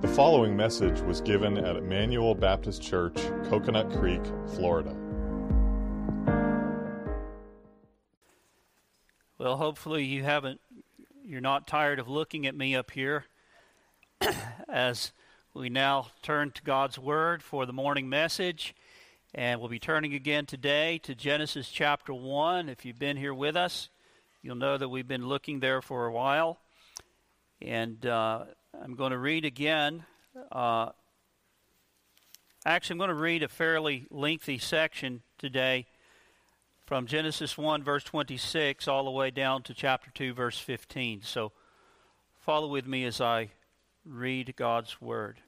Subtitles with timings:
[0.00, 3.16] The following message was given at Emmanuel Baptist Church,
[3.50, 4.22] Coconut Creek,
[4.54, 4.96] Florida.
[9.36, 10.58] Well, hopefully you haven't
[11.22, 13.26] you're not tired of looking at me up here
[14.70, 15.12] as
[15.52, 18.74] we now turn to God's word for the morning message.
[19.34, 22.70] And we'll be turning again today to Genesis chapter 1.
[22.70, 23.90] If you've been here with us,
[24.40, 26.58] you'll know that we've been looking there for a while.
[27.60, 28.44] And uh,
[28.78, 30.04] I'm going to read again.
[30.52, 30.90] Uh,
[32.64, 35.86] actually, I'm going to read a fairly lengthy section today
[36.86, 41.22] from Genesis 1, verse 26, all the way down to chapter 2, verse 15.
[41.22, 41.52] So
[42.38, 43.50] follow with me as I
[44.04, 45.40] read God's word.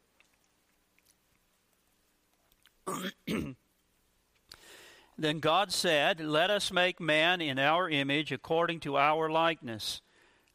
[5.16, 10.00] then God said, Let us make man in our image according to our likeness.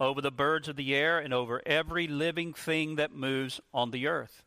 [0.00, 4.06] over the birds of the air, and over every living thing that moves on the
[4.06, 4.42] earth.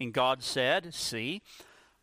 [0.00, 1.42] And God said, See,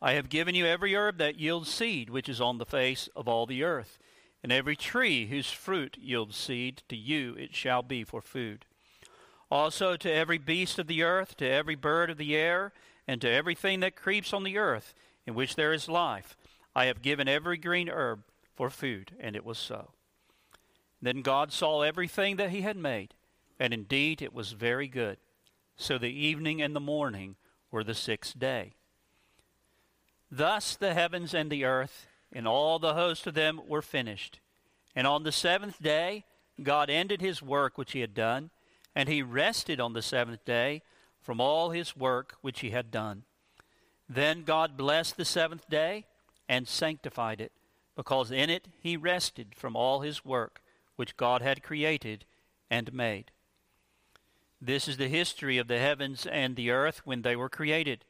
[0.02, 3.28] I have given you every herb that yields seed, which is on the face of
[3.28, 3.98] all the earth,
[4.44, 8.66] and every tree whose fruit yields seed, to you it shall be for food.
[9.50, 12.72] Also to every beast of the earth, to every bird of the air,
[13.08, 14.94] and to everything that creeps on the earth,
[15.26, 16.38] in which there is life,
[16.76, 19.14] I have given every green herb for food.
[19.20, 19.95] And it was so.
[21.02, 23.14] Then God saw everything that he had made,
[23.60, 25.18] and indeed it was very good.
[25.76, 27.36] So the evening and the morning
[27.72, 28.74] were the sixth day.
[30.32, 34.40] Thus the heavens and the earth and all the host of them were finished.
[34.96, 36.26] And on the seventh day
[36.62, 38.50] God ended his work which he had done,
[38.96, 40.82] and he rested on the seventh day
[41.22, 43.24] from all his work which he had done.
[44.08, 46.06] Then God blessed the seventh day
[46.48, 47.52] and sanctified it,
[47.96, 50.62] because in it he rested from all his work
[50.96, 52.26] which God had created
[52.70, 53.32] and made.
[54.62, 58.06] This is the history of the heavens and the earth when they were created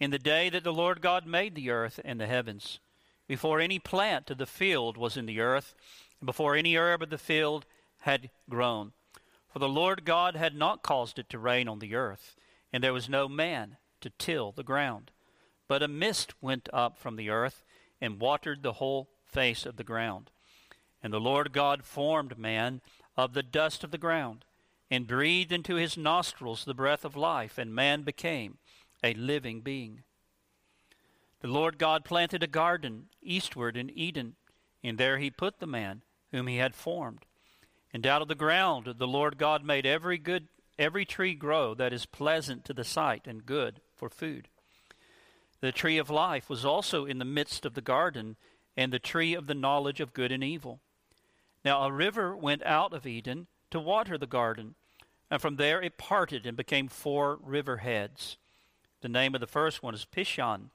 [0.00, 2.80] in the day that the Lord God made the earth and the heavens,
[3.26, 5.74] before any plant of the field was in the earth,
[6.20, 7.64] and before any herb of the field
[8.00, 8.92] had grown.
[9.48, 12.36] For the Lord God had not caused it to rain on the earth,
[12.72, 15.10] and there was no man to till the ground.
[15.68, 17.64] But a mist went up from the earth
[18.00, 20.30] and watered the whole face of the ground.
[21.04, 22.80] And the Lord God formed man
[23.14, 24.46] of the dust of the ground,
[24.90, 28.56] and breathed into his nostrils the breath of life, and man became
[29.02, 30.02] a living being.
[31.42, 34.36] The Lord God planted a garden eastward in Eden,
[34.82, 37.26] and there he put the man whom he had formed.
[37.92, 40.48] And out of the ground the Lord God made every good
[40.78, 44.48] every tree grow that is pleasant to the sight and good for food.
[45.60, 48.36] The tree of life was also in the midst of the garden,
[48.74, 50.80] and the tree of the knowledge of good and evil.
[51.64, 54.74] Now a river went out of Eden to water the garden,
[55.30, 58.36] and from there it parted and became four river heads.
[59.00, 60.70] The name of the first one is Pishon.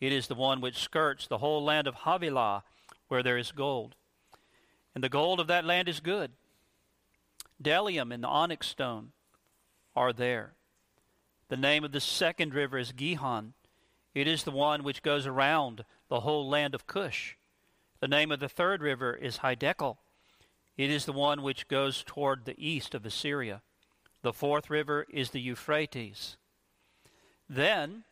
[0.00, 2.64] It is the one which skirts the whole land of Havilah,
[3.06, 3.94] where there is gold.
[4.94, 6.32] And the gold of that land is good.
[7.62, 9.12] Bdellium and the onyx stone
[9.94, 10.54] are there.
[11.48, 13.54] The name of the second river is Gihon.
[14.14, 17.36] It is the one which goes around the whole land of Cush.
[18.00, 19.96] The name of the third river is Hiddekel.
[20.78, 23.62] It is the one which goes toward the east of Assyria.
[24.22, 26.36] The fourth river is the Euphrates.
[27.50, 28.04] Then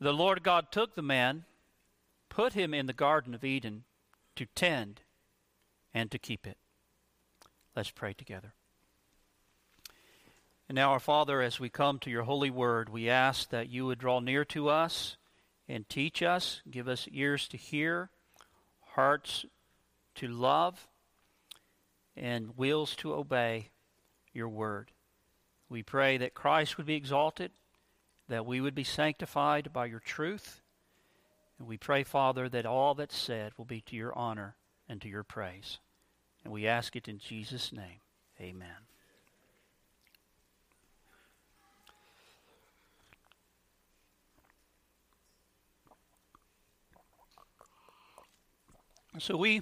[0.00, 1.44] the Lord God took the man,
[2.30, 3.84] put him in the Garden of Eden
[4.34, 5.02] to tend
[5.92, 6.56] and to keep it.
[7.76, 8.54] Let's pray together.
[10.68, 13.84] And now, our Father, as we come to your holy word, we ask that you
[13.84, 15.18] would draw near to us
[15.68, 18.08] and teach us, give us ears to hear,
[18.94, 19.44] hearts
[20.14, 20.88] to love,
[22.16, 23.70] and wills to obey
[24.32, 24.90] your word.
[25.68, 27.52] We pray that Christ would be exalted
[28.32, 30.62] that we would be sanctified by your truth.
[31.58, 34.56] And we pray, Father, that all that's said will be to your honor
[34.88, 35.78] and to your praise.
[36.42, 38.00] And we ask it in Jesus' name.
[38.40, 38.68] Amen.
[49.18, 49.60] So we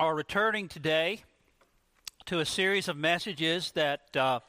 [0.00, 1.22] are returning today
[2.26, 4.40] to a series of messages that uh,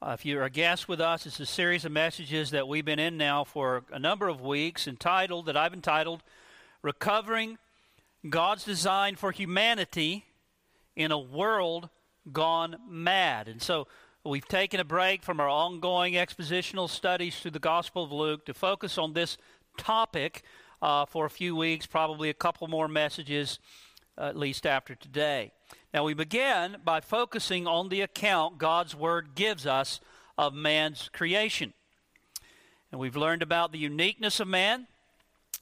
[0.00, 3.00] Uh, if you're a guest with us, it's a series of messages that we've been
[3.00, 6.22] in now for a number of weeks, entitled, that I've entitled,
[6.82, 7.58] Recovering
[8.28, 10.24] God's Design for Humanity
[10.94, 11.88] in a World
[12.30, 13.48] Gone Mad.
[13.48, 13.88] And so
[14.22, 18.54] we've taken a break from our ongoing expositional studies through the Gospel of Luke to
[18.54, 19.36] focus on this
[19.76, 20.44] topic
[20.80, 23.58] uh, for a few weeks, probably a couple more messages,
[24.16, 25.50] uh, at least after today.
[25.92, 30.00] Now, we began by focusing on the account God's Word gives us
[30.36, 31.72] of man's creation.
[32.92, 34.86] And we've learned about the uniqueness of man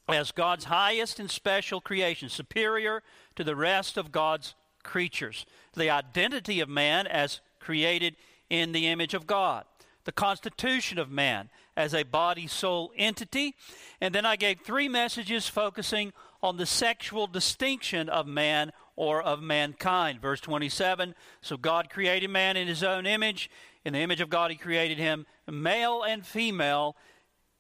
[0.09, 3.03] as God's highest and special creation, superior
[3.37, 5.47] to the rest of God's creatures.
[5.75, 8.17] The identity of man as created
[8.49, 9.65] in the image of God.
[10.05, 13.55] The constitution of man as a body soul entity.
[14.01, 16.13] And then I gave three messages focusing
[16.43, 20.21] on the sexual distinction of man or of mankind.
[20.21, 23.51] Verse 27 So God created man in his own image.
[23.85, 26.97] In the image of God, he created him, male and female,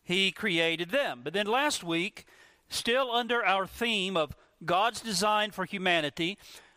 [0.02, 1.20] he created them.
[1.22, 2.26] But then last week,
[2.68, 4.34] still under our theme of
[4.64, 6.36] God's design for humanity,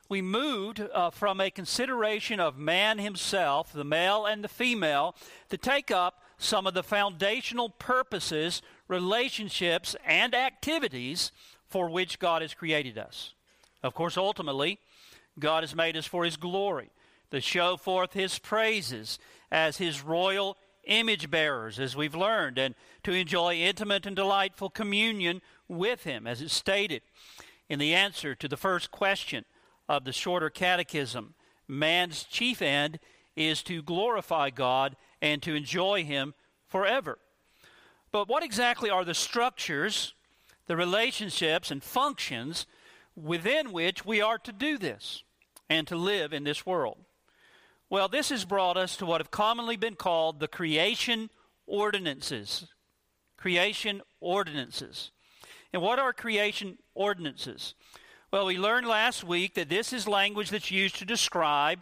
[0.10, 5.16] we moved uh, from a consideration of man himself, the male and the female,
[5.50, 11.32] to take up some of the foundational purposes, relationships, and activities
[11.68, 13.34] for which God has created us.
[13.84, 14.80] Of course, ultimately,
[15.38, 16.92] God has made us for His glory,
[17.32, 19.20] to show forth His praises
[19.52, 25.42] as His royal image bearers, as we've learned, and to enjoy intimate and delightful communion
[25.68, 27.02] with Him, as it's stated
[27.70, 29.46] in the answer to the first question
[29.88, 31.36] of the shorter catechism.
[31.68, 33.00] Man's chief end
[33.36, 36.34] is to glorify God and to enjoy Him
[36.68, 37.20] forever.
[38.12, 40.16] But what exactly are the structures,
[40.66, 42.66] the relationships, and functions
[43.24, 45.24] within which we are to do this
[45.70, 46.98] and to live in this world.
[47.90, 51.30] Well, this has brought us to what have commonly been called the creation
[51.66, 52.68] ordinances.
[53.38, 55.12] Creation ordinances.
[55.74, 57.74] And what are creation ordinances?
[58.32, 61.80] Well, we learned last week that this is language that's used to describe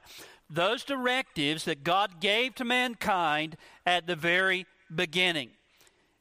[0.50, 5.50] those directives that God gave to mankind at the very beginning.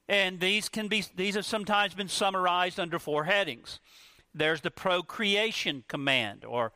[0.08, 3.80] And these can be these have sometimes been summarized under four headings.
[4.36, 6.72] There's the procreation command or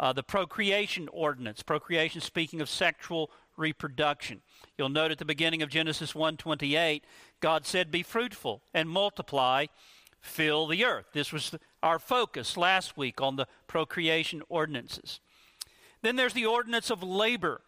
[0.00, 1.62] uh, the procreation ordinance.
[1.62, 4.42] Procreation speaking of sexual reproduction.
[4.76, 7.02] You'll note at the beginning of Genesis 1:28,
[7.40, 9.66] God said, "Be fruitful and multiply,
[10.20, 15.20] fill the earth." This was our focus last week on the procreation ordinances.
[16.02, 17.60] Then there's the ordinance of labor.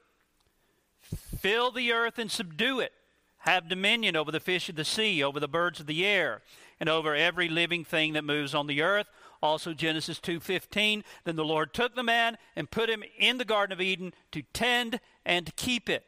[1.38, 2.92] Fill the earth and subdue it.
[3.38, 6.42] Have dominion over the fish of the sea, over the birds of the air,
[6.78, 9.08] and over every living thing that moves on the earth
[9.42, 13.72] also Genesis 2:15, then the Lord took the man and put him in the garden
[13.72, 16.06] of Eden to tend and to keep it.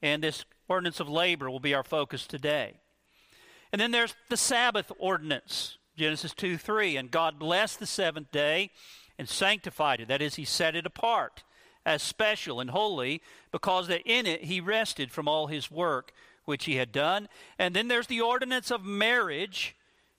[0.00, 2.74] And this ordinance of labor will be our focus today.
[3.72, 6.96] And then there's the Sabbath ordinance, Genesis 2 3.
[6.96, 8.70] And God blessed the seventh day
[9.18, 10.08] and sanctified it.
[10.08, 11.42] That is, He set it apart
[11.84, 13.20] as special and holy
[13.50, 16.12] because that in it He rested from all His work
[16.44, 17.28] which He had done.
[17.58, 19.76] And then there's the ordinance of marriage,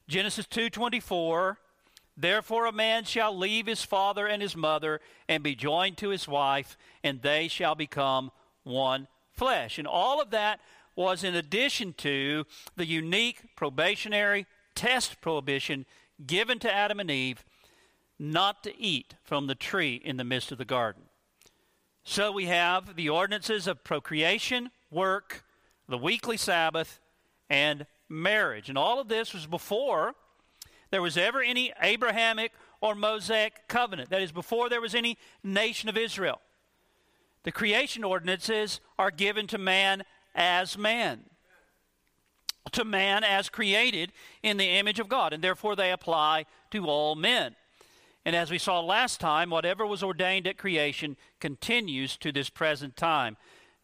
[0.07, 1.59] Genesis 2 24.
[2.15, 6.27] Therefore, a man shall leave his father and his mother and be joined to his
[6.27, 8.31] wife, and they shall become
[8.63, 9.79] one flesh.
[9.79, 10.59] And all of that
[10.95, 15.85] was in addition to the unique probationary test prohibition
[16.25, 17.43] given to Adam and Eve
[18.19, 21.03] not to eat from the tree in the midst of the garden.
[22.03, 25.43] So we have the ordinances of procreation, work,
[25.89, 26.99] the weekly Sabbath,
[27.49, 28.69] and marriage.
[28.69, 30.13] And all of this was before
[30.93, 34.11] there was ever any Abrahamic or Mosaic covenant.
[34.11, 36.39] That is, before there was any nation of Israel.
[37.41, 40.03] The creation ordinances are given to man
[40.35, 41.21] as man,
[42.73, 47.15] to man as created in the image of God, and therefore they apply to all
[47.15, 47.55] men.
[48.23, 52.95] And as we saw last time, whatever was ordained at creation continues to this present
[52.95, 53.35] time.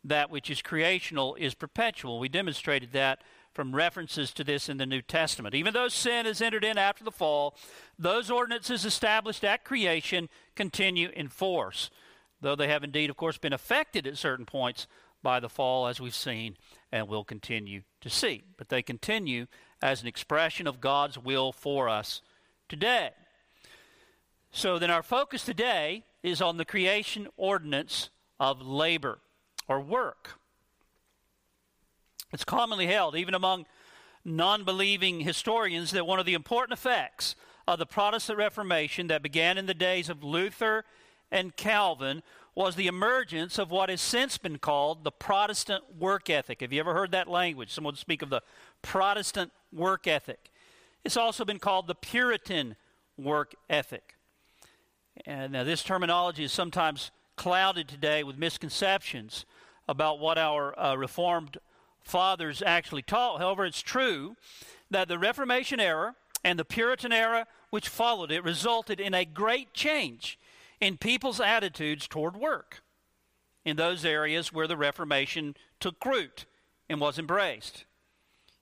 [0.04, 2.20] That which is creational is perpetual.
[2.20, 3.24] We demonstrated that
[3.54, 5.56] from references to this in the New Testament.
[5.56, 7.56] Even though sin has entered in after the fall,
[7.98, 11.90] those ordinances established at creation continue in force,
[12.42, 14.88] though they have indeed, of course, been affected at certain points
[15.22, 16.56] by the fall, as we've seen
[16.92, 18.44] and will continue to see.
[18.58, 19.48] But they continue
[19.82, 22.22] as an expression of God's will for us
[22.70, 23.12] today.
[24.52, 29.20] So then, our focus today is on the creation ordinance of labor
[29.68, 30.39] or work.
[32.32, 33.66] It's commonly held, even among
[34.24, 37.36] non believing historians, that one of the important effects
[37.68, 40.86] of the Protestant Reformation that began in the days of Luther
[41.32, 42.24] and Calvin
[42.56, 46.62] was the emergence of what has since been called the Protestant work ethic.
[46.62, 47.72] Have you ever heard that language?
[47.72, 48.42] Someone speak of the
[48.82, 50.52] Protestant work ethic.
[51.04, 52.76] It's also been called the Puritan
[53.18, 54.16] work ethic.
[55.26, 59.46] And now this terminology is sometimes clouded today with misconceptions
[59.88, 61.58] about what our uh, Reformed
[62.10, 63.40] fathers actually taught.
[63.40, 64.36] However, it's true
[64.90, 69.74] that the Reformation era and the Puritan era which followed it resulted in a great
[69.74, 70.40] change
[70.82, 72.82] in people's attitudes toward work
[73.66, 76.46] in those areas where the Reformation took root
[76.90, 77.86] and was embraced.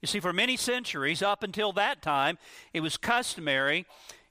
[0.02, 2.38] You see, for many centuries, up until that time,
[2.74, 3.86] it was customary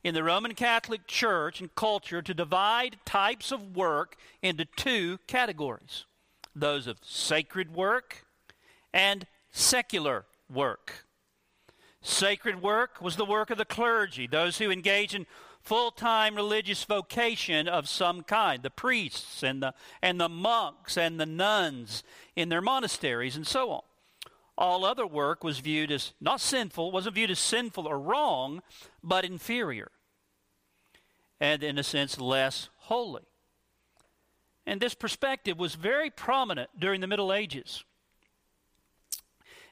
[0.04, 6.04] in the Roman Catholic Church and culture to divide types of work into two categories
[6.54, 8.25] those of sacred work
[8.97, 11.05] and secular work.
[12.00, 15.26] Sacred work was the work of the clergy, those who engage in
[15.61, 21.21] full time religious vocation of some kind the priests and the, and the monks and
[21.21, 23.83] the nuns in their monasteries and so on.
[24.57, 28.62] All other work was viewed as not sinful, wasn't viewed as sinful or wrong,
[29.03, 29.91] but inferior.
[31.38, 33.25] And in a sense, less holy.
[34.65, 37.85] And this perspective was very prominent during the Middle Ages.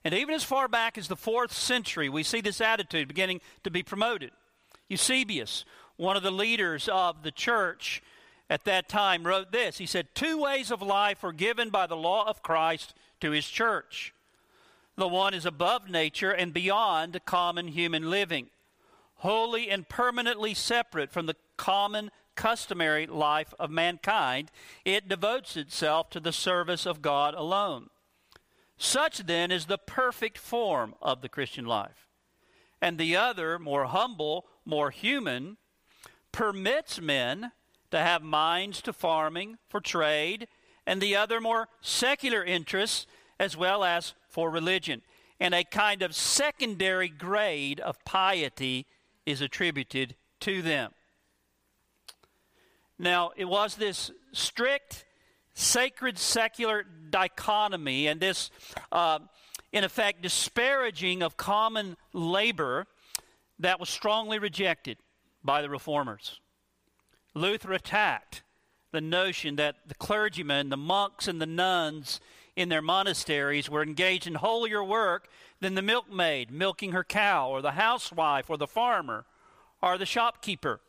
[0.05, 3.71] And even as far back as the fourth century, we see this attitude beginning to
[3.71, 4.33] be promoted.
[4.89, 5.65] Eusebius,
[5.97, 8.03] one of the leaders of the church
[8.51, 9.79] at that time, wrote this.
[9.79, 13.49] He said, Two ways of life are given by the law of Christ to his
[13.49, 14.13] church.
[14.97, 18.49] The one is above nature and beyond common human living,
[19.17, 24.51] wholly and permanently separate from the common customary life of mankind.
[24.85, 27.89] It devotes itself to the service of God alone.
[28.77, 32.09] Such then is the perfect form of the Christian life.
[32.81, 35.57] And the other, more humble, more human,
[36.33, 37.53] permits men
[37.91, 40.49] to have minds to farming, for trade,
[40.87, 43.07] and the other more secular interests,
[43.39, 45.03] as well as for religion.
[45.41, 48.87] And a kind of secondary grade of piety
[49.25, 50.93] is attributed to them.
[52.99, 55.04] Now, it was this strict
[55.55, 58.51] sacred secular dichotomy and this,
[58.93, 59.21] uh,
[59.73, 62.87] in effect, disparaging of common labor
[63.59, 64.99] that was strongly rejected
[65.43, 66.41] by the reformers.
[67.35, 68.43] Luther attacked
[68.93, 72.21] the notion that the clergymen, the monks, and the nuns
[72.57, 75.29] in their monasteries were engaged in holier work
[75.61, 79.25] than the milkmaid milking her cow, or the housewife, or the farmer,
[79.83, 80.81] or the shopkeeper.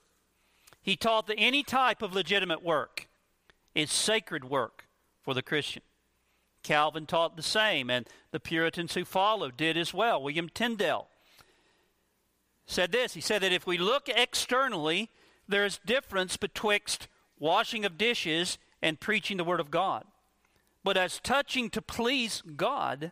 [0.81, 3.07] He taught that any type of legitimate work
[3.75, 4.87] is sacred work
[5.21, 5.83] for the Christian.
[6.63, 10.23] Calvin taught the same, and the Puritans who followed did as well.
[10.23, 11.07] William Tyndale
[12.65, 15.09] said this He said that if we look externally,
[15.47, 20.05] there is difference betwixt washing of dishes and preaching the Word of God.
[20.83, 23.11] But as touching to please God,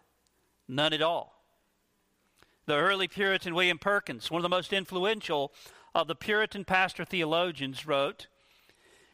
[0.67, 1.33] none at all.
[2.65, 5.51] The early Puritan William Perkins, one of the most influential
[5.93, 8.27] of the Puritan pastor theologians, wrote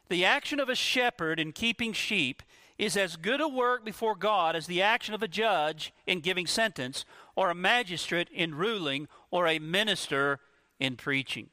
[0.10, 2.44] the action of a shepherd in keeping sheep
[2.78, 6.48] is as good a work before God as the action of a judge in giving
[6.48, 10.39] sentence, or a magistrate in ruling, or a minister
[10.80, 11.50] in preaching.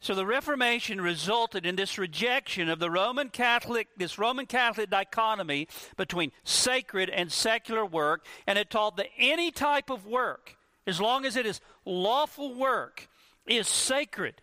[0.00, 5.68] So the Reformation resulted in this rejection of the Roman Catholic, this Roman Catholic dichotomy
[5.96, 11.26] between sacred and secular work, and it taught that any type of work, as long
[11.26, 13.08] as it is lawful work,
[13.46, 14.40] is sacred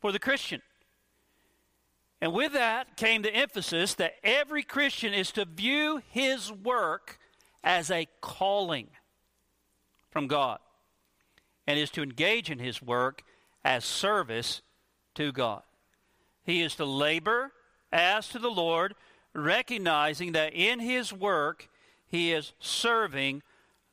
[0.00, 0.62] for the Christian.
[2.20, 7.18] And with that came the emphasis that every Christian is to view his work
[7.62, 8.88] as a calling
[10.10, 10.58] from God
[11.66, 13.22] and is to engage in his work
[13.64, 14.62] as service
[15.14, 15.62] to God.
[16.42, 17.52] He is to labor
[17.92, 18.94] as to the Lord,
[19.34, 21.68] recognizing that in his work
[22.06, 23.42] he is serving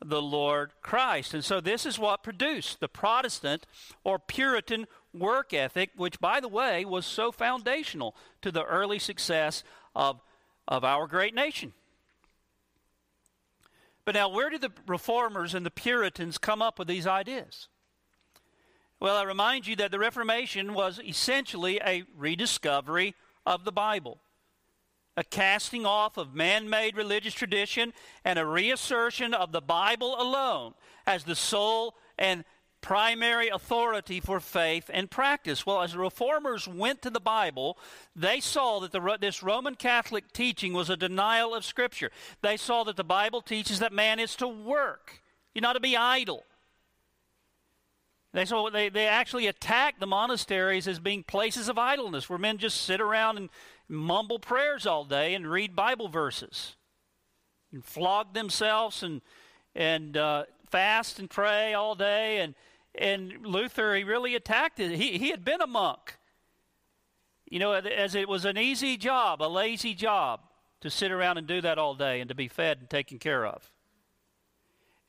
[0.04, 1.34] the Lord Christ.
[1.34, 3.66] And so this is what produced the Protestant
[4.04, 4.88] or Puritan
[5.20, 9.64] work ethic, which, by the way, was so foundational to the early success
[9.96, 10.22] of,
[10.68, 11.74] of our great nation.
[14.06, 17.68] But now, where did the reformers and the Puritans come up with these ideas?
[19.00, 24.20] Well, I remind you that the Reformation was essentially a rediscovery of the Bible,
[25.18, 27.94] a casting off of man made religious tradition,
[28.24, 32.46] and a reassertion of the Bible alone as the sole and
[32.86, 35.66] primary authority for faith and practice.
[35.66, 37.78] Well, as the reformers went to the Bible,
[38.16, 42.12] they saw that the, this Roman Catholic teaching was a denial of Scripture.
[42.42, 45.22] They saw that the Bible teaches that man is to work,
[45.54, 46.44] you're not to be idle.
[48.34, 52.58] They, saw, they, they actually attacked the monasteries as being places of idleness where men
[52.58, 53.50] just sit around and,
[53.88, 56.76] mumble prayers all day and read Bible verses
[57.72, 59.22] and flog themselves and
[59.76, 62.40] and uh, fast and pray all day.
[62.40, 62.56] And
[62.98, 64.92] and Luther he really attacked it.
[64.92, 66.18] He he had been a monk.
[67.50, 70.40] You know, as it was an easy job, a lazy job
[70.82, 73.46] to sit around and do that all day and to be fed and taken care
[73.46, 73.72] of.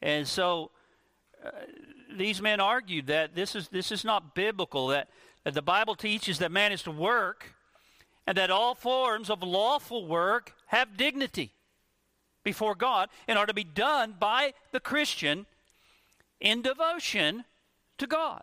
[0.03, 0.71] And so
[1.45, 1.51] uh,
[2.15, 5.09] these men argued that this is this is not biblical that,
[5.45, 7.55] that the Bible teaches that man is to work
[8.27, 11.53] and that all forms of lawful work have dignity
[12.43, 15.47] before God and are to be done by the Christian
[16.41, 17.45] in devotion
[17.99, 18.43] to God.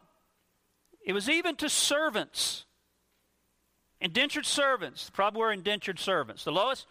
[1.06, 2.66] It was even to servants,
[4.00, 5.10] indentured servants.
[5.10, 6.44] Probably were indentured servants.
[6.44, 6.88] The lowest,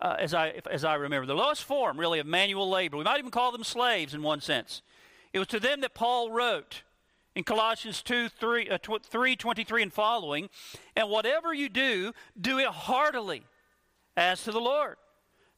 [0.00, 2.96] uh, as I as I remember, the lowest form really of manual labor.
[2.98, 4.82] We might even call them slaves in one sense.
[5.32, 6.82] It was to them that Paul wrote
[7.34, 10.48] in Colossians 2, 3, uh, 3 23 and following.
[10.96, 13.42] And whatever you do, do it heartily
[14.16, 14.96] as to the Lord,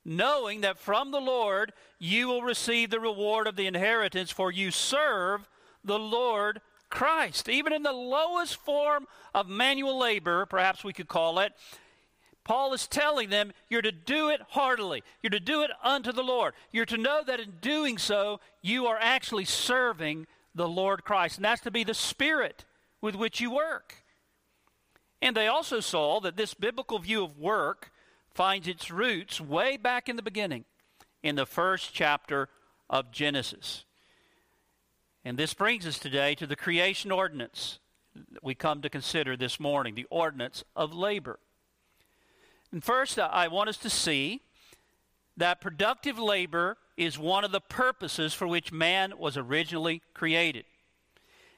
[0.04, 4.70] knowing that from the Lord you will receive the reward of the inheritance, for you
[4.70, 5.48] serve
[5.88, 7.48] the Lord Christ.
[7.48, 11.52] Even in the lowest form of manual labor, perhaps we could call it,
[12.44, 15.02] Paul is telling them you're to do it heartily.
[15.22, 16.54] You're to do it unto the Lord.
[16.72, 21.36] You're to know that in doing so, you are actually serving the Lord Christ.
[21.36, 22.64] And that's to be the spirit
[23.02, 23.96] with which you work.
[25.20, 27.90] And they also saw that this biblical view of work
[28.32, 30.64] finds its roots way back in the beginning,
[31.22, 32.48] in the first chapter
[32.88, 33.84] of Genesis.
[35.28, 37.80] And this brings us today to the creation ordinance
[38.14, 41.38] that we come to consider this morning the ordinance of labor.
[42.72, 44.40] And first, uh, I want us to see
[45.36, 50.64] that productive labor is one of the purposes for which man was originally created.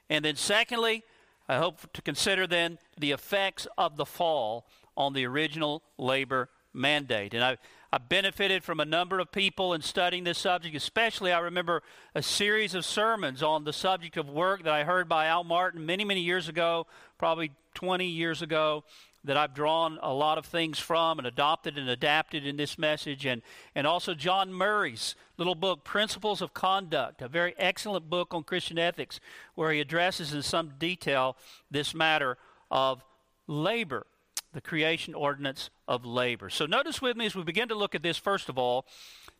[0.09, 1.05] And then, secondly,
[1.49, 7.35] I hope to consider then the effects of the fall on the original labor mandate.
[7.35, 7.57] And I,
[7.93, 11.83] I benefited from a number of people in studying this subject, especially I remember
[12.15, 15.85] a series of sermons on the subject of work that I heard by Al Martin
[15.85, 16.87] many, many years ago,
[17.19, 18.85] probably 20 years ago
[19.25, 23.27] that I've drawn a lot of things from and adopted and adapted in this message,
[23.27, 23.43] and,
[23.75, 28.79] and also John Murray's little book, Principles of Conduct, a very excellent book on Christian
[28.79, 29.21] ethics,
[29.57, 31.37] where he addresses in some detail
[31.71, 32.39] this matter
[32.71, 33.05] of
[33.47, 34.07] labor,
[34.53, 36.51] the creation ordinance of labor.
[36.51, 38.87] So notice with me as we begin to look at this, first of all,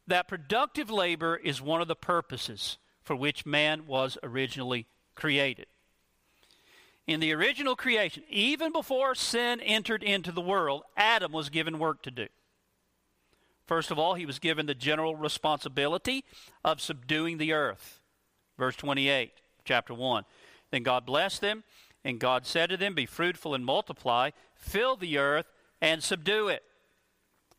[0.07, 5.67] that productive labor is one of the purposes for which man was originally created
[7.11, 12.03] in the original creation, even before sin entered into the world, Adam was given work
[12.03, 12.29] to do.
[13.67, 16.25] First of all, he was given the general responsibility
[16.65, 18.01] of subduing the earth.
[18.57, 19.33] Verse 28,
[19.65, 20.25] chapter 1.
[20.71, 21.65] Then God blessed them,
[22.05, 25.47] and God said to them, Be fruitful and multiply, fill the earth
[25.81, 26.63] and subdue it.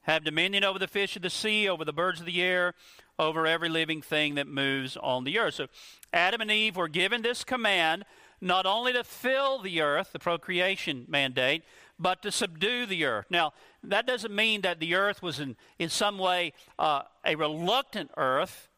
[0.02, 2.74] Have dominion over the fish of the sea, over the birds of the air,
[3.20, 5.56] over every living thing that moves on the earth.
[5.56, 5.68] So
[6.12, 8.04] Adam and Eve were given this command
[8.42, 11.64] not only to fill the earth, the procreation mandate,
[12.00, 13.28] but to subdue the earth.
[13.30, 18.10] Now, that doesn't mean that the earth was in, in some way uh, a reluctant
[18.18, 18.70] earth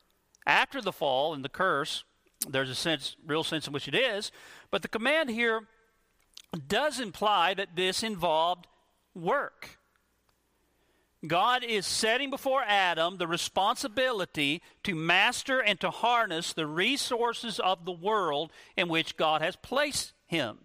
[0.46, 2.04] after the fall and the curse.
[2.50, 4.32] There's a sense, real sense in which it is.
[4.72, 5.68] But the command here
[6.68, 8.68] does imply that this involved
[9.16, 9.78] work.
[11.26, 17.86] God is setting before Adam the responsibility to master and to harness the resources of
[17.86, 20.60] the world in which God has placed him.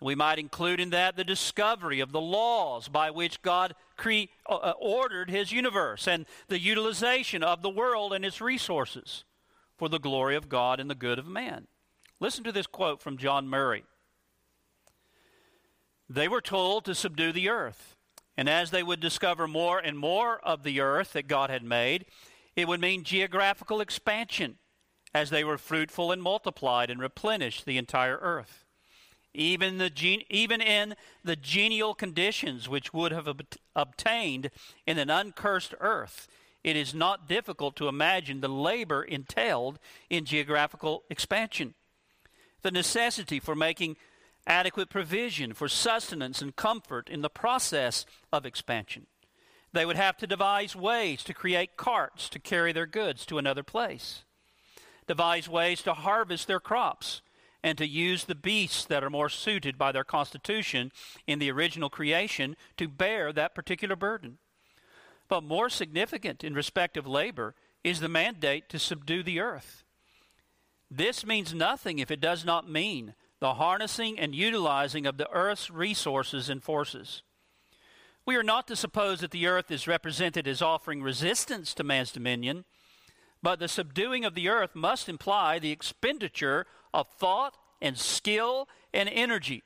[0.00, 4.56] We might include in that the discovery of the laws by which God cre- uh,
[4.56, 9.24] uh, ordered his universe and the utilization of the world and its resources
[9.76, 11.66] for the glory of God and the good of man.
[12.20, 13.84] Listen to this quote from John Murray.
[16.08, 17.94] They were told to subdue the earth
[18.36, 22.06] and as they would discover more and more of the earth that God had made,
[22.56, 24.58] it would mean geographical expansion
[25.14, 28.64] as they were fruitful and multiplied and replenished the entire earth.
[29.32, 33.42] Even, the gen- even in the genial conditions which would have ob-
[33.74, 34.50] obtained
[34.86, 36.28] in an uncursed earth,
[36.64, 41.74] it is not difficult to imagine the labor entailed in geographical expansion.
[42.62, 43.96] The necessity for making
[44.46, 49.06] adequate provision for sustenance and comfort in the process of expansion.
[49.72, 53.62] They would have to devise ways to create carts to carry their goods to another
[53.62, 54.24] place,
[55.06, 57.22] devise ways to harvest their crops,
[57.62, 60.92] and to use the beasts that are more suited by their constitution
[61.26, 64.38] in the original creation to bear that particular burden.
[65.28, 69.84] But more significant in respect of labor is the mandate to subdue the earth.
[70.90, 75.70] This means nothing if it does not mean the harnessing and utilizing of the earth's
[75.70, 77.22] resources and forces.
[78.26, 82.12] We are not to suppose that the earth is represented as offering resistance to man's
[82.12, 82.64] dominion,
[83.42, 89.10] but the subduing of the earth must imply the expenditure of thought and skill and
[89.10, 89.62] energy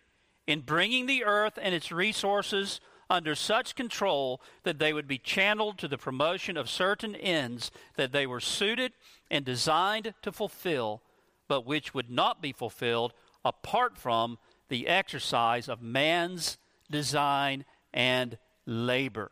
[0.49, 5.79] in bringing the earth and its resources under such control that they would be channeled
[5.79, 8.93] to the promotion of certain ends that they were suited
[9.31, 11.03] and designed to fulfill,
[11.49, 13.13] but which would not be fulfilled
[13.45, 16.59] apart from the exercise of man's
[16.91, 19.31] design and labor.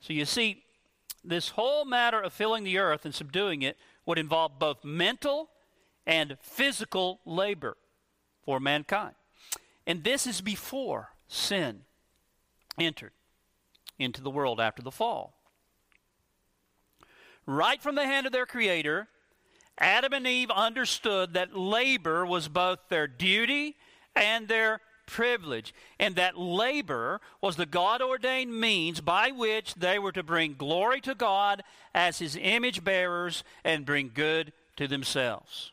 [0.00, 0.62] So you see,
[1.24, 5.50] this whole matter of filling the earth and subduing it would involve both mental
[6.06, 7.76] and physical labor
[8.44, 9.14] for mankind.
[9.86, 11.80] And this is before sin
[12.78, 13.12] entered
[13.98, 15.34] into the world after the fall.
[17.46, 19.08] Right from the hand of their Creator,
[19.78, 23.76] Adam and Eve understood that labor was both their duty
[24.14, 30.12] and their privilege, and that labor was the God ordained means by which they were
[30.12, 31.62] to bring glory to God
[31.94, 35.72] as His image bearers and bring good to themselves.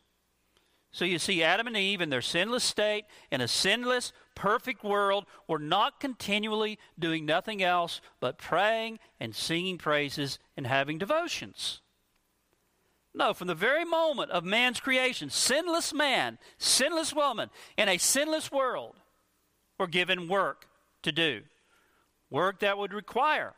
[0.91, 4.11] So you see, Adam and Eve in their sinless state, in a sinless,
[4.41, 10.97] perfect world, were not continually doing nothing else but praying and singing praises and having
[10.97, 11.79] devotions.
[13.13, 18.51] No, from the very moment of man's creation, sinless man, sinless woman, in a sinless
[18.51, 18.95] world,
[19.77, 20.65] were given work
[21.03, 21.41] to do.
[22.31, 23.53] Work that would require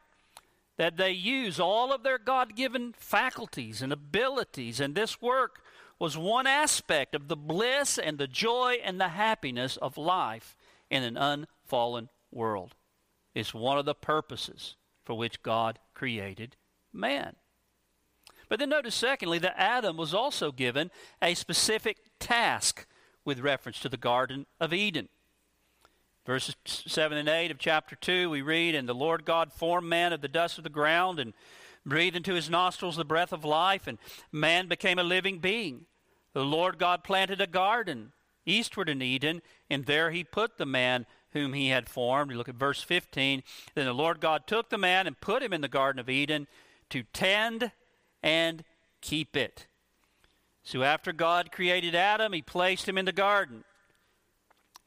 [0.78, 5.62] that they use all of their God given faculties and abilities, and this work
[5.98, 10.58] was one aspect of the bliss and the joy and the happiness of life
[10.94, 12.76] in an unfallen world.
[13.34, 16.56] It's one of the purposes for which God created
[16.94, 17.36] man.
[18.48, 22.86] But then notice, secondly, that Adam was also given a specific task
[23.26, 25.10] with reference to the Garden of Eden.
[26.28, 30.14] Verses 7 and 8 of chapter 2, we read, And the Lord God formed man
[30.14, 31.34] of the dust of the ground and
[31.84, 33.98] breathed into his nostrils the breath of life, and
[34.32, 35.88] man became a living being.
[36.34, 38.14] The Lord God planted a garden
[38.46, 42.32] eastward in Eden, and there he put the man whom he had formed.
[42.32, 43.44] You look at verse 15.
[43.76, 46.48] Then the Lord God took the man and put him in the Garden of Eden
[46.90, 47.72] to tend
[48.22, 48.64] and
[49.02, 49.68] keep it.
[50.64, 53.64] So after God created Adam, he placed him in the garden.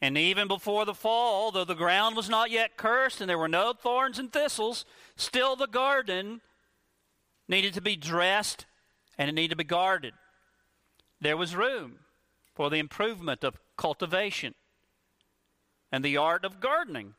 [0.01, 3.49] And even before the fall, though the ground was not yet cursed and there were
[3.49, 4.85] no thorns and thistles,
[5.17, 6.41] still the garden
[7.49, 8.67] needed to be dressed
[9.19, 10.15] and it needed to be guarded.
[11.21, 11.99] There was room
[12.57, 14.55] for the improvement of cultivation
[15.93, 17.15] and the art of gardening.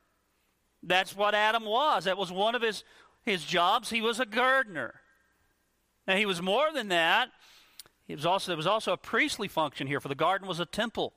[0.82, 2.06] That's what Adam was.
[2.06, 2.84] That was one of his,
[3.24, 3.92] his jobs.
[3.92, 5.02] He was a gardener.
[6.08, 7.30] Now, he was more than that.
[8.08, 10.66] He was also, there was also a priestly function here, for the garden was a
[10.66, 11.14] temple,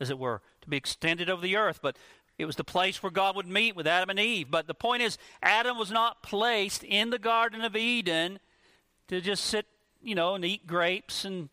[0.00, 1.80] as it were, to be extended over the earth.
[1.82, 1.96] But
[2.38, 4.50] it was the place where God would meet with Adam and Eve.
[4.50, 8.38] But the point is, Adam was not placed in the Garden of Eden
[9.08, 9.66] to just sit,
[10.02, 11.50] you know, and eat grapes and,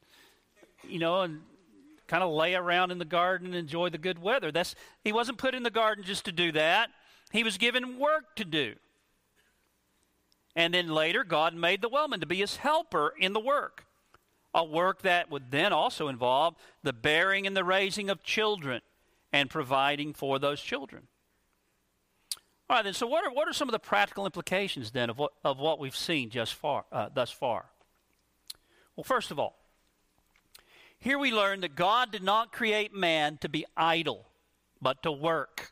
[0.88, 1.41] you know, and
[2.08, 4.52] kind of lay around in the garden and enjoy the good weather.
[4.52, 6.89] That's he wasn't put in the garden just to do that.
[7.32, 8.76] He was given work to do.
[10.56, 13.86] And then later, God made the woman to be his helper in the work.
[14.54, 18.82] A work that would then also involve the bearing and the raising of children
[19.34, 21.08] and providing for those children.
[22.70, 25.20] All right, then, so what are, what are some of the practical implications then of
[25.20, 27.65] what, of what we've seen just far, uh, thus far?
[28.96, 29.58] Well, first of all,
[31.06, 34.26] here we learn that God did not create man to be idle,
[34.82, 35.72] but to work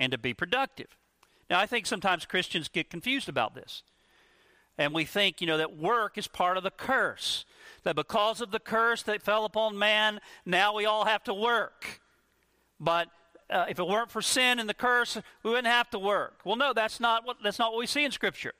[0.00, 0.96] and to be productive.
[1.50, 3.82] Now, I think sometimes Christians get confused about this.
[4.78, 7.44] And we think, you know, that work is part of the curse.
[7.82, 12.00] That because of the curse that fell upon man, now we all have to work.
[12.80, 13.08] But
[13.50, 16.40] uh, if it weren't for sin and the curse, we wouldn't have to work.
[16.46, 18.54] Well, no, that's not what, that's not what we see in Scripture.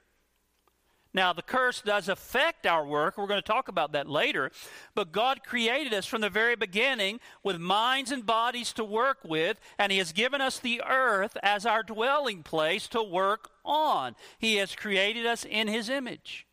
[1.15, 3.19] Now, the curse does affect our work.
[3.19, 4.51] We're going to talk about that later.
[4.95, 9.61] But God created us from the very beginning with minds and bodies to work with,
[9.79, 14.17] and He has given us the earth as our dwelling place to work on.
[14.39, 16.47] He has created us in His image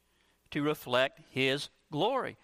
[0.51, 2.35] to reflect His glory.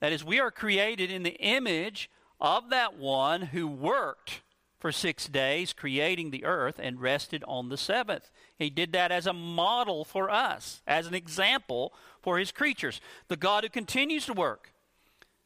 [0.00, 4.42] That is, we are created in the image of that one who worked
[4.78, 8.30] for six days, creating the earth, and rested on the seventh.
[8.58, 13.00] He did that as a model for us, as an example for his creatures.
[13.28, 14.72] The God who continues to work,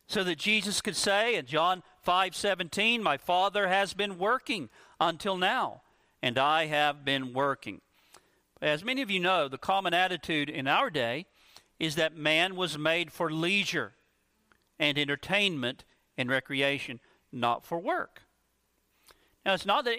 [0.07, 4.69] so that Jesus could say in John 5 17, My Father has been working
[5.01, 5.83] until now,
[6.23, 7.81] and I have been working.
[8.61, 11.27] As many of you know, the common attitude in our day
[11.79, 13.95] is that man was made for leisure
[14.79, 15.85] and entertainment
[16.19, 17.01] and recreation,
[17.33, 18.23] not for work.
[19.45, 19.99] Now, it's not that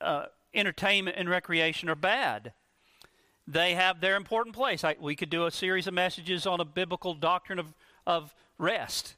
[0.00, 2.52] uh, entertainment and recreation are bad.
[3.46, 4.84] They have their important place.
[4.84, 7.74] I, we could do a series of messages on a biblical doctrine of,
[8.06, 9.16] of rest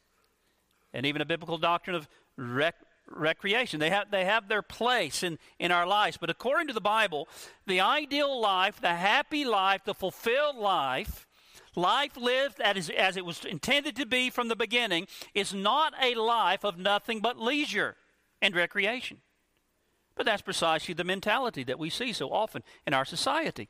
[0.92, 2.74] and even a biblical doctrine of rec-
[3.08, 3.78] recreation.
[3.78, 6.16] They have, they have their place in, in our lives.
[6.16, 7.28] But according to the Bible,
[7.66, 11.26] the ideal life, the happy life, the fulfilled life,
[11.76, 16.14] life lived as, as it was intended to be from the beginning, is not a
[16.14, 17.96] life of nothing but leisure
[18.42, 19.18] and recreation.
[20.16, 23.68] But that's precisely the mentality that we see so often in our society.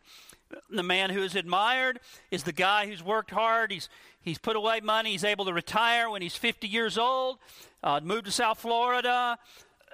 [0.70, 1.98] The man who is admired
[2.30, 3.72] is the guy who's worked hard.
[3.72, 3.88] He's,
[4.20, 5.11] he's put away money.
[5.11, 7.38] He's able to retire when he's 50 years old,
[7.82, 9.38] uh, move to South Florida,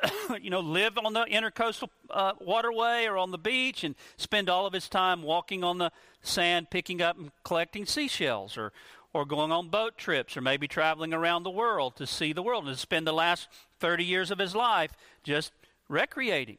[0.43, 4.67] you know, live on the intercoastal uh, waterway or on the beach and spend all
[4.67, 5.91] of his time walking on the
[6.23, 8.73] sand, picking up and collecting seashells or,
[9.15, 12.69] or going on boat trips or maybe traveling around the world to see the world
[12.69, 13.49] and spend the last
[13.81, 14.93] 30 years of his life
[15.25, 15.53] just
[15.93, 16.59] recreating.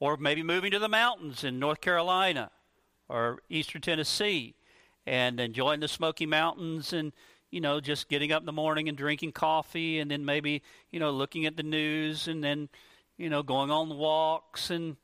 [0.00, 2.50] Or maybe moving to the mountains in North Carolina
[3.08, 4.54] or eastern Tennessee
[5.06, 7.12] and enjoying the Smoky Mountains and,
[7.50, 11.00] you know, just getting up in the morning and drinking coffee and then maybe, you
[11.00, 12.68] know, looking at the news and then,
[13.16, 14.96] you know, going on walks and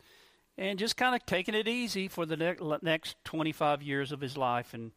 [0.56, 4.36] and just kind of taking it easy for the ne- next 25 years of his
[4.36, 4.92] life and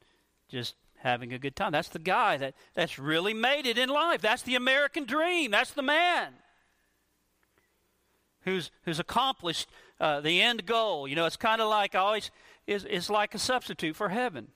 [0.50, 1.72] just having a good time.
[1.72, 4.22] That's the guy that, that's really made it in life.
[4.22, 5.50] That's the American dream.
[5.50, 6.34] That's the man
[8.48, 11.08] who's, who's accomplished uh, the end goal.
[11.08, 12.32] You know, it's kind of like always
[12.66, 14.50] is is like a substitute for heaven,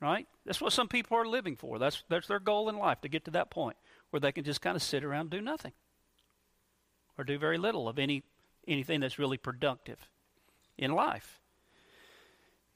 [0.00, 0.26] right?
[0.44, 1.78] That's what some people are living for.
[1.78, 3.76] That's that's their goal in life to get to that point
[4.10, 5.72] where they can just kind of sit around and do nothing
[7.16, 8.22] or do very little of any
[8.66, 10.10] anything that's really productive
[10.76, 11.40] in life.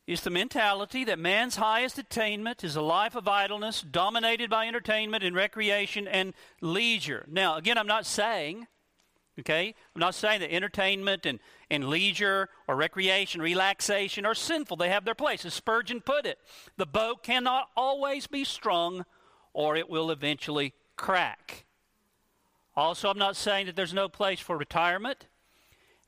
[0.07, 5.23] It's the mentality that man's highest attainment is a life of idleness dominated by entertainment
[5.23, 7.27] and recreation and leisure.
[7.29, 8.69] Now, again, I'm not saying
[9.39, 9.75] Okay?
[9.95, 11.39] I'm not saying that entertainment and,
[11.71, 14.77] and leisure or recreation, relaxation are sinful.
[14.77, 15.45] They have their place.
[15.45, 16.39] As Spurgeon put it,
[16.77, 19.05] the bow cannot always be strung
[19.53, 21.67] or it will eventually crack.
[22.77, 25.27] Also, I'm not saying that there's no place for retirement.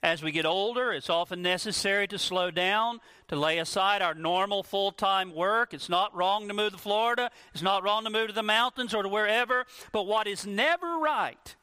[0.03, 4.63] As we get older, it's often necessary to slow down, to lay aside our normal
[4.63, 5.75] full time work.
[5.75, 7.31] It's not wrong to move to Florida.
[7.53, 9.67] It's not wrong to move to the mountains or to wherever.
[9.93, 11.57] But what is never right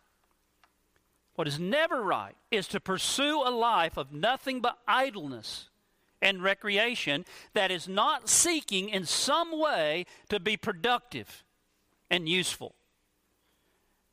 [1.37, 5.69] what is never right is to pursue a life of nothing but idleness
[6.19, 11.43] and recreation that is not seeking in some way to be productive
[12.09, 12.73] and useful.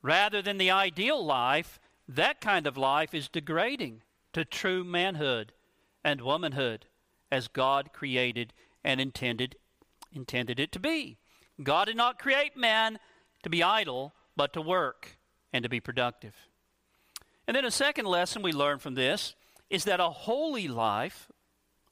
[0.03, 4.03] Rather than the ideal life, that kind of life is degrading
[4.35, 5.53] to true manhood
[6.05, 6.85] and womanhood
[7.33, 8.53] as God created
[8.85, 9.57] and intended
[10.13, 11.17] intended it to be.
[11.63, 12.99] God did not create man
[13.43, 15.17] to be idle, but to work
[15.55, 16.35] and to be productive.
[17.47, 19.35] And then a second lesson we learn from this
[19.71, 21.29] is that a holy life,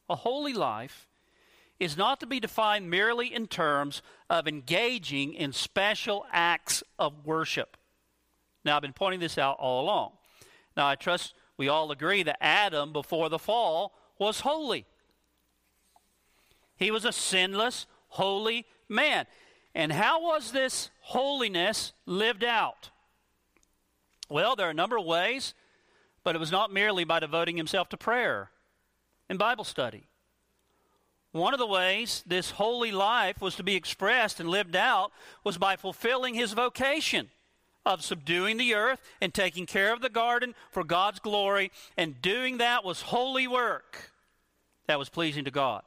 [0.08, 1.08] a holy life,
[1.80, 7.76] is not to be defined merely in terms of engaging in special acts of worship.
[8.64, 10.12] Now, I've been pointing this out all along.
[10.76, 14.86] Now, I trust we all agree that Adam, before the fall, was holy.
[16.76, 19.26] He was a sinless, holy man.
[19.74, 22.90] And how was this holiness lived out?
[24.32, 25.52] Well, there are a number of ways,
[26.24, 28.50] but it was not merely by devoting himself to prayer
[29.28, 30.08] and Bible study.
[31.32, 35.12] One of the ways this holy life was to be expressed and lived out
[35.44, 37.28] was by fulfilling his vocation
[37.84, 42.56] of subduing the earth and taking care of the garden for God's glory, and doing
[42.56, 44.12] that was holy work
[44.86, 45.82] that was pleasing to God.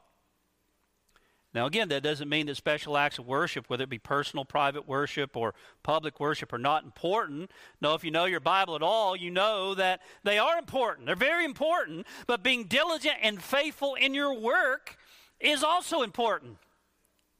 [1.56, 4.86] Now, again, that doesn't mean that special acts of worship, whether it be personal, private
[4.86, 7.50] worship, or public worship, are not important.
[7.80, 11.06] No, if you know your Bible at all, you know that they are important.
[11.06, 14.98] They're very important, but being diligent and faithful in your work
[15.40, 16.58] is also important.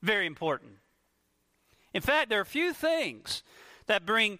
[0.02, 0.72] Very important.
[1.92, 3.42] In fact, there are a few things
[3.84, 4.38] that bring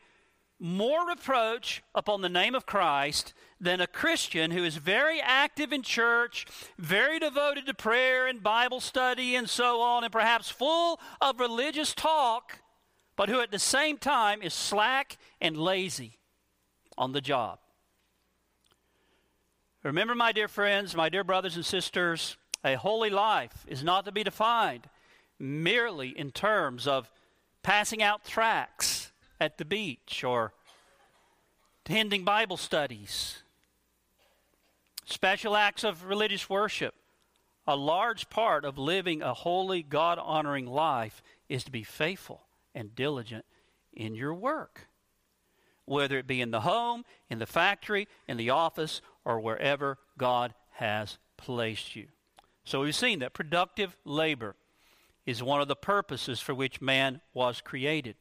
[0.59, 5.83] more reproach upon the name of Christ than a Christian who is very active in
[5.83, 6.47] church,
[6.79, 11.95] very devoted to prayer and Bible study and so on, and perhaps full of religious
[11.95, 12.61] talk,
[13.16, 16.19] but who at the same time is slack and lazy
[16.97, 17.59] on the job.
[19.83, 24.12] Remember, my dear friends, my dear brothers and sisters, a holy life is not to
[24.12, 24.88] be defined
[25.38, 27.11] merely in terms of
[27.62, 30.53] passing out tracts at the beach or
[31.85, 33.42] attending Bible studies,
[35.05, 36.94] special acts of religious worship.
[37.66, 42.42] A large part of living a holy, God honoring life is to be faithful
[42.75, 43.44] and diligent
[43.92, 44.88] in your work.
[45.87, 50.53] whether it be in the home, in the factory, in the office, or wherever God
[50.72, 52.09] has placed you.
[52.64, 54.57] So we've seen that productive labor
[55.25, 58.16] is one of the purposes for which man was created.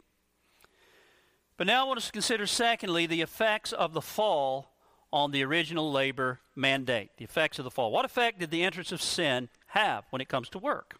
[1.58, 4.72] But now I want us to consider, secondly, the effects of the fall
[5.12, 7.12] on the original labor mandate.
[7.18, 7.92] The effects of the fall.
[7.92, 10.98] What effect did the entrance of sin have when it comes to work?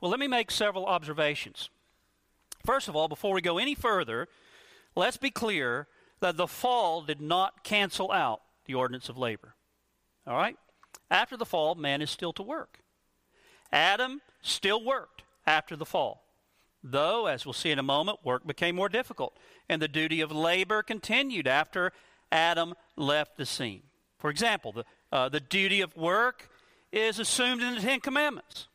[0.00, 1.70] Well, let me make several observations.
[2.64, 4.28] First of all, before we go any further,
[4.94, 5.88] let's be clear
[6.20, 9.54] that the fall did not cancel out the ordinance of labor.
[10.26, 10.56] All right?
[11.10, 12.80] After the fall, man is still to work.
[13.72, 16.27] Adam still worked after the fall.
[16.82, 19.36] Though, as we'll see in a moment, work became more difficult,
[19.68, 21.92] and the duty of labor continued after
[22.30, 23.82] Adam left the scene.
[24.18, 26.48] For example, the, uh, the duty of work
[26.92, 28.68] is assumed in the Ten Commandments.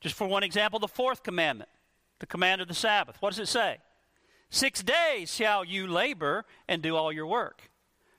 [0.00, 1.70] Just for one example, the fourth commandment,
[2.18, 3.16] the command of the Sabbath.
[3.20, 3.78] What does it say?
[4.50, 7.70] Six days shall you labor and do all your work.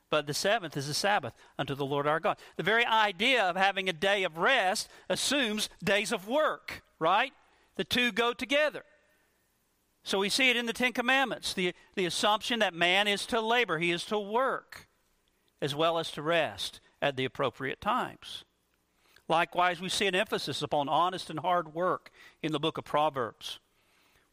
[0.10, 2.38] But the seventh is the Sabbath unto the Lord our God.
[2.56, 7.34] The very idea of having a day of rest assumes days of work, right?
[7.76, 8.84] The two go together.
[10.04, 13.40] So we see it in the Ten Commandments the, the assumption that man is to
[13.40, 14.88] labor, he is to work,
[15.62, 18.44] as well as to rest at the appropriate times.
[19.30, 23.60] Likewise, we see an emphasis upon honest and hard work in the book of Proverbs.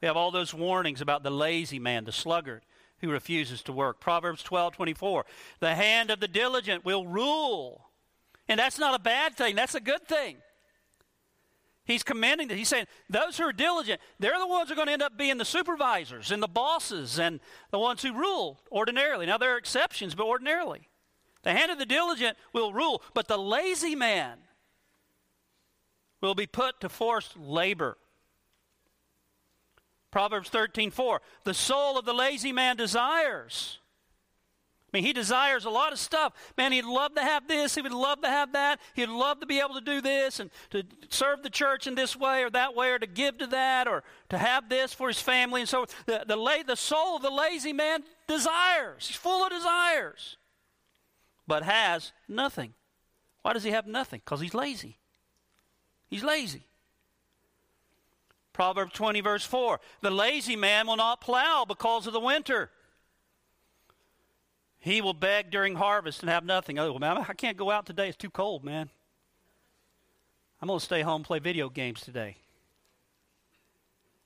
[0.00, 2.62] We have all those warnings about the lazy man, the sluggard,
[3.00, 4.00] who refuses to work.
[4.00, 5.24] Proverbs 12 24.
[5.61, 7.88] The hand of the diligent will rule.
[8.48, 10.38] And that's not a bad thing, that's a good thing.
[11.90, 12.57] He's commending that.
[12.57, 15.18] He's saying those who are diligent, they're the ones who are going to end up
[15.18, 17.40] being the supervisors and the bosses and
[17.72, 19.26] the ones who rule ordinarily.
[19.26, 20.88] Now, there are exceptions, but ordinarily.
[21.42, 24.38] The hand of the diligent will rule, but the lazy man
[26.20, 27.96] will be put to forced labor.
[30.12, 31.20] Proverbs 13 4.
[31.44, 33.79] The soul of the lazy man desires
[34.92, 36.33] I mean, he desires a lot of stuff.
[36.59, 37.76] Man, he'd love to have this.
[37.76, 38.81] He would love to have that.
[38.94, 42.16] He'd love to be able to do this and to serve the church in this
[42.16, 45.22] way or that way or to give to that or to have this for his
[45.22, 45.61] family.
[45.61, 49.07] And so the, the, la- the soul of the lazy man desires.
[49.07, 50.38] He's full of desires,
[51.46, 52.74] but has nothing.
[53.42, 54.20] Why does he have nothing?
[54.24, 54.98] Because he's lazy.
[56.09, 56.64] He's lazy.
[58.53, 62.70] Proverbs 20, verse 4 The lazy man will not plow because of the winter
[64.80, 66.78] he will beg during harvest and have nothing.
[66.78, 68.08] Oh, man, I can't go out today.
[68.08, 68.88] It's too cold, man.
[70.60, 72.36] I'm going to stay home and play video games today.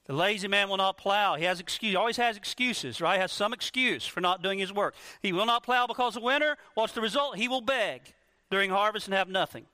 [0.07, 1.35] The lazy man will not plow.
[1.35, 3.15] He has excuse, always has excuses, right?
[3.15, 4.95] He has some excuse for not doing his work.
[5.23, 6.57] He will not plow because of winter.
[6.75, 7.37] What's the result?
[7.37, 8.03] He will beg
[8.51, 9.65] during harvest and have nothing.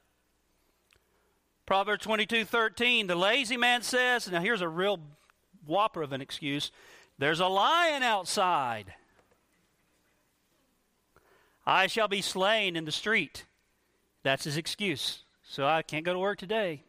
[1.66, 3.06] Proverbs 22, 13.
[3.06, 5.00] The lazy man says, now here's a real
[5.66, 6.70] whopper of an excuse.
[7.18, 8.94] There's a lion outside.
[11.70, 13.44] I shall be slain in the street.
[14.24, 15.22] That's his excuse.
[15.44, 16.82] So I can't go to work today.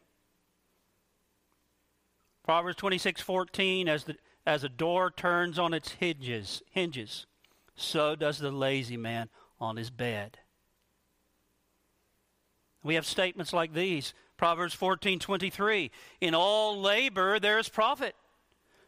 [2.43, 4.15] Proverbs 26, 14, as, the,
[4.47, 7.27] as a door turns on its hinges, hinges,
[7.75, 10.39] so does the lazy man on his bed.
[12.83, 14.15] We have statements like these.
[14.35, 15.91] Proverbs 14, 23,
[16.21, 18.15] in all labor there is profit,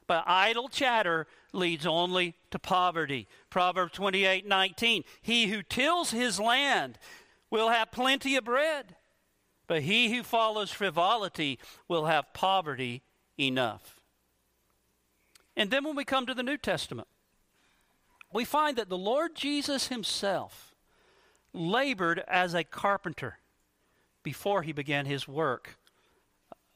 [0.08, 3.28] but idle chatter leads only to poverty.
[3.50, 5.04] Proverbs 28 19.
[5.22, 6.98] He who tills his land
[7.50, 8.96] will have plenty of bread,
[9.68, 13.04] but he who follows frivolity will have poverty
[13.40, 14.02] enough.
[15.56, 17.08] And then when we come to the New Testament,
[18.32, 20.74] we find that the Lord Jesus himself
[21.54, 23.38] labored as a carpenter
[24.24, 25.78] before he began his work,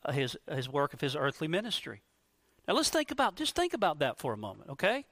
[0.05, 2.01] uh, his, his work of his earthly ministry.
[2.67, 5.05] Now let's think about just think about that for a moment, okay?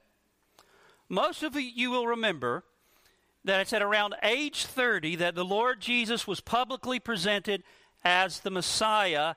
[1.08, 2.64] Most of you will remember
[3.44, 7.62] that it's at around age 30 that the Lord Jesus was publicly presented
[8.04, 9.34] as the Messiah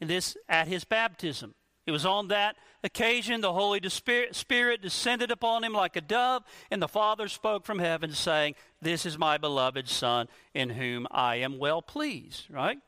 [0.00, 1.54] this at his baptism.
[1.86, 6.82] It was on that occasion the Holy Spirit descended upon him like a dove, and
[6.82, 11.58] the Father spoke from heaven, saying, This is my beloved Son, in whom I am
[11.58, 12.50] well pleased.
[12.50, 12.78] Right?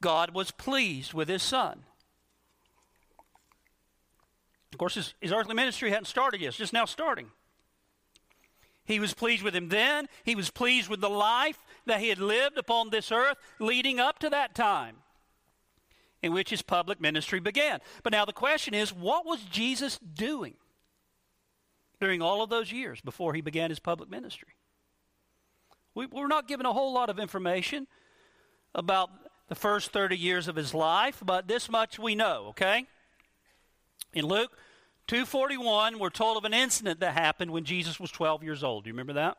[0.00, 1.84] God was pleased with his Son.
[4.72, 7.30] Of course, his, his earthly ministry hadn't started yet, it's just now starting.
[8.84, 10.08] He was pleased with him then.
[10.24, 14.18] He was pleased with the life that he had lived upon this earth leading up
[14.18, 14.96] to that time
[16.22, 17.80] in which his public ministry began.
[18.02, 20.54] But now the question is what was Jesus doing
[22.00, 24.54] during all of those years before he began his public ministry?
[25.94, 27.86] We, we're not given a whole lot of information
[28.74, 29.10] about
[29.48, 32.86] the first 30 years of his life, but this much we know, okay?
[34.12, 34.56] In Luke
[35.06, 38.84] 241, we're told of an incident that happened when Jesus was 12 years old.
[38.84, 39.36] Do you remember that?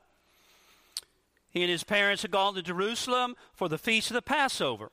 [1.49, 4.91] He and his parents had gone to Jerusalem for the feast of the Passover.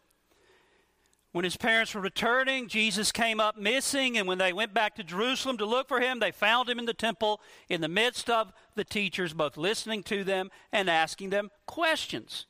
[1.31, 5.05] When his parents were returning, Jesus came up missing, and when they went back to
[5.05, 8.53] Jerusalem to look for him, they found him in the temple in the midst of
[8.74, 12.47] the teachers, both listening to them and asking them questions.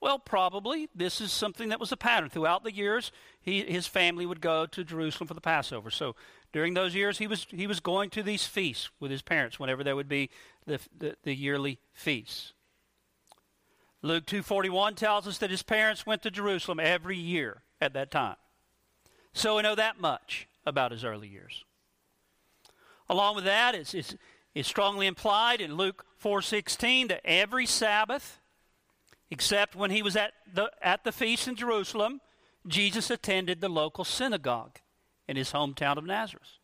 [0.00, 2.28] Well, probably this is something that was a pattern.
[2.28, 5.90] Throughout the years, he, his family would go to Jerusalem for the Passover.
[5.90, 6.14] So
[6.52, 9.82] during those years, he was, he was going to these feasts with his parents whenever
[9.82, 10.30] there would be
[10.66, 12.52] the, the, the yearly feasts.
[14.02, 18.36] Luke 2.41 tells us that his parents went to Jerusalem every year at that time.
[19.32, 21.64] So we know that much about his early years.
[23.08, 24.14] Along with that, it's, it's,
[24.54, 28.40] it's strongly implied in Luke 4.16 that every Sabbath,
[29.30, 32.20] except when he was at the, at the feast in Jerusalem,
[32.66, 34.78] Jesus attended the local synagogue
[35.28, 36.58] in his hometown of Nazareth.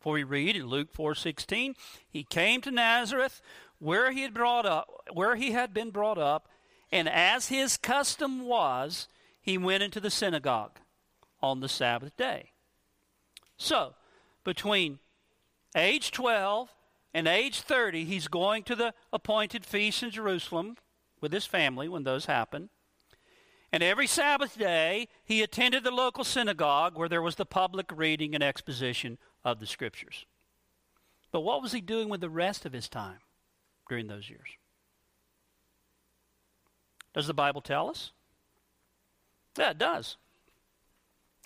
[0.00, 1.74] For we read in Luke 4:16,
[2.08, 3.40] he came to Nazareth
[3.78, 6.48] where he had brought up where he had been brought up,
[6.92, 9.08] and as his custom was,
[9.40, 10.78] he went into the synagogue
[11.42, 12.52] on the Sabbath day.
[13.56, 13.94] So,
[14.44, 14.98] between
[15.76, 16.68] age 12
[17.12, 20.76] and age 30, he's going to the appointed feast in Jerusalem
[21.24, 22.68] with his family when those happened.
[23.72, 28.34] And every Sabbath day, he attended the local synagogue where there was the public reading
[28.34, 30.26] and exposition of the scriptures.
[31.32, 33.20] But what was he doing with the rest of his time
[33.88, 34.50] during those years?
[37.14, 38.12] Does the Bible tell us?
[39.58, 40.18] Yeah, it does.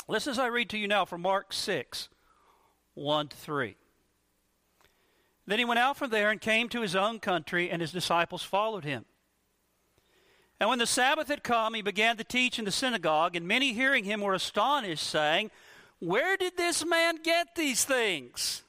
[0.09, 2.09] Listen as I read to you now from Mark 6,
[2.95, 3.77] 1 to 3.
[5.47, 8.43] Then he went out from there and came to his own country, and his disciples
[8.43, 9.05] followed him.
[10.61, 13.73] And when the Sabbath had come, he began to teach in the synagogue, and many
[13.73, 15.51] hearing him were astonished, saying,
[16.01, 18.63] Where did this man get these things?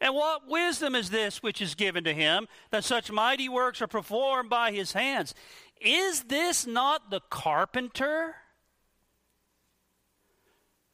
[0.00, 3.86] And what wisdom is this which is given to him, that such mighty works are
[3.86, 5.34] performed by his hands?
[5.80, 8.36] Is this not the carpenter,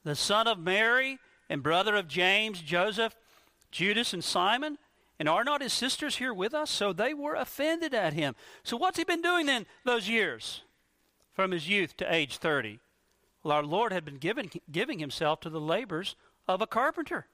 [0.04, 1.18] the son of Mary,
[1.50, 3.14] and brother of James, Joseph,
[3.70, 4.78] Judas, and Simon?
[5.20, 6.70] And are not his sisters here with us?
[6.70, 8.34] So they were offended at him.
[8.62, 10.62] So what's he been doing then those years
[11.34, 12.80] from his youth to age 30?
[13.44, 16.16] Well, our Lord had been given, giving himself to the labors
[16.48, 17.26] of a carpenter.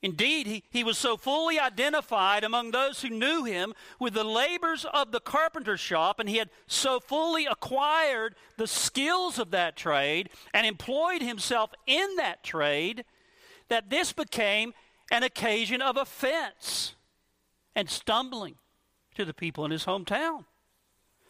[0.00, 4.86] Indeed, he, he was so fully identified among those who knew him with the labors
[4.94, 10.30] of the carpenter shop, and he had so fully acquired the skills of that trade
[10.54, 13.04] and employed himself in that trade
[13.68, 14.72] that this became
[15.10, 16.94] an occasion of offense
[17.74, 18.56] and stumbling
[19.14, 20.44] to the people in his hometown.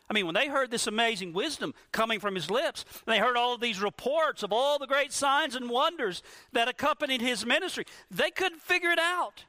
[0.09, 3.37] I mean, when they heard this amazing wisdom coming from his lips, and they heard
[3.37, 6.23] all of these reports of all the great signs and wonders
[6.53, 9.45] that accompanied his ministry, they couldn't figure it out.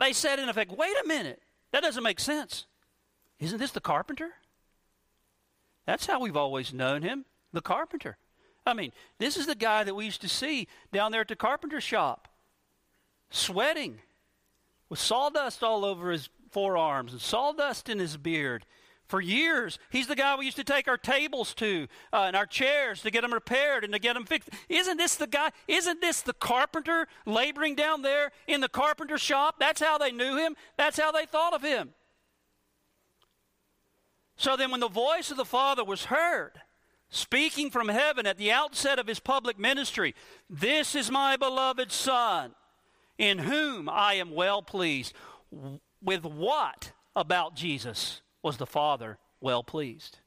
[0.00, 1.40] They said, in effect, wait a minute,
[1.70, 2.66] that doesn't make sense.
[3.38, 4.30] Isn't this the carpenter?
[5.86, 8.16] That's how we've always known him, the carpenter.
[8.66, 11.36] I mean, this is the guy that we used to see down there at the
[11.36, 12.26] carpenter shop,
[13.32, 13.98] sweating
[14.88, 18.66] with sawdust all over his forearms and sawdust in his beard
[19.08, 19.78] for years.
[19.90, 23.10] He's the guy we used to take our tables to uh, and our chairs to
[23.10, 24.48] get them repaired and to get them fixed.
[24.68, 25.50] Isn't this the guy?
[25.68, 29.56] Isn't this the carpenter laboring down there in the carpenter shop?
[29.58, 30.56] That's how they knew him.
[30.78, 31.90] That's how they thought of him.
[34.36, 36.52] So then, when the voice of the Father was heard,
[37.10, 40.14] speaking from heaven at the outset of his public ministry,
[40.48, 42.54] This is my beloved Son,
[43.22, 45.14] in whom I am well pleased.
[46.02, 48.20] With what about Jesus?
[48.42, 50.18] was the Father well pleased?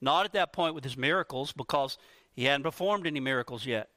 [0.00, 1.98] Not at that point with his miracles, because
[2.34, 3.90] he hadn't performed any miracles yet.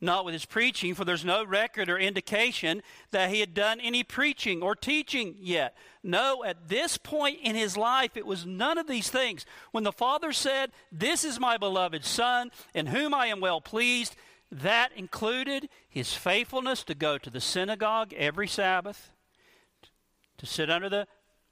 [0.00, 4.02] Not with his preaching, for there's no record or indication that he had done any
[4.02, 5.76] preaching or teaching yet.
[6.02, 9.46] No, at this point in his life, it was none of these things.
[9.70, 14.16] When the Father said, This is my beloved Son, in whom I am well pleased,
[14.52, 19.10] that included his faithfulness to go to the synagogue every Sabbath,
[20.36, 21.06] to sit under the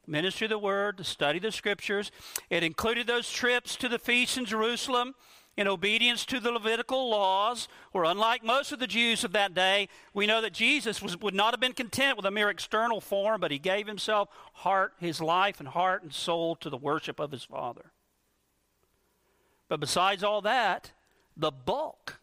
[0.07, 2.13] ministry of the word, to study the scriptures.
[2.51, 5.15] It included those trips to the feasts in Jerusalem
[5.57, 9.89] in obedience to the Levitical laws, where unlike most of the Jews of that day,
[10.15, 13.41] we know that Jesus was, would not have been content with a mere external form,
[13.41, 17.33] but he gave himself heart, his life and heart and soul to the worship of
[17.33, 17.93] his Father.
[19.69, 20.93] But besides all that,
[21.37, 22.20] the bulk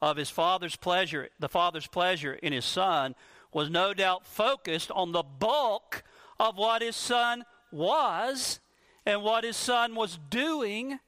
[0.00, 3.14] of his father's pleasure, the father's pleasure in his son
[3.52, 6.02] was no doubt focused on the bulk
[6.38, 8.60] of what his son was
[9.04, 10.98] and what his son was doing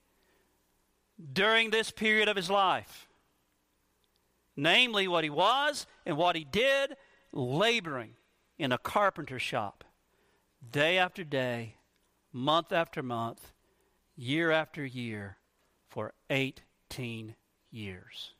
[1.32, 3.08] during this period of his life.
[4.56, 6.96] Namely, what he was and what he did,
[7.32, 8.14] laboring
[8.58, 9.84] in a carpenter shop,
[10.68, 11.76] day after day,
[12.32, 13.52] month after month,
[14.16, 15.36] year after year,
[15.88, 17.36] for 18
[17.70, 18.32] years.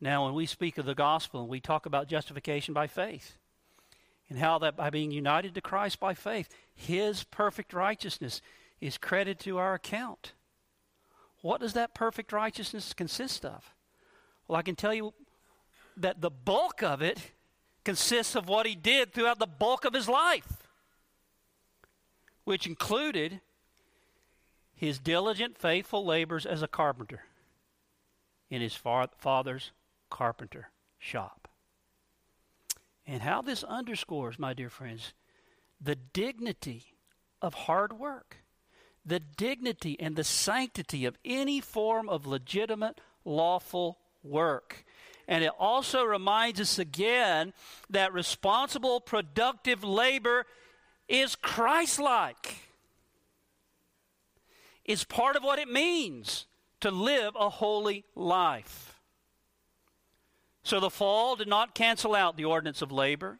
[0.00, 3.38] Now, when we speak of the gospel and we talk about justification by faith,
[4.28, 8.40] and how that by being united to Christ by faith, his perfect righteousness
[8.80, 10.32] is credited to our account.
[11.42, 13.72] What does that perfect righteousness consist of?
[14.48, 15.14] Well, I can tell you
[15.96, 17.30] that the bulk of it
[17.84, 20.68] consists of what he did throughout the bulk of his life,
[22.44, 23.40] which included
[24.74, 27.22] his diligent, faithful labors as a carpenter
[28.50, 29.70] in his father's
[30.10, 31.48] carpenter shop.
[33.06, 35.12] And how this underscores, my dear friends,
[35.80, 36.84] the dignity
[37.40, 38.38] of hard work,
[39.04, 44.84] the dignity and the sanctity of any form of legitimate, lawful work.
[45.28, 47.52] And it also reminds us again
[47.90, 50.46] that responsible, productive labor
[51.08, 52.56] is Christ like.
[54.84, 56.46] It's part of what it means
[56.80, 58.85] to live a holy life.
[60.66, 63.38] So the fall did not cancel out the ordinance of labor.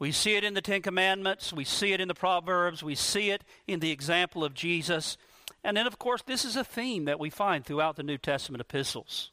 [0.00, 3.30] We see it in the Ten Commandments, we see it in the Proverbs, we see
[3.30, 5.16] it in the example of Jesus.
[5.62, 8.60] And then, of course, this is a theme that we find throughout the New Testament
[8.60, 9.30] epistles.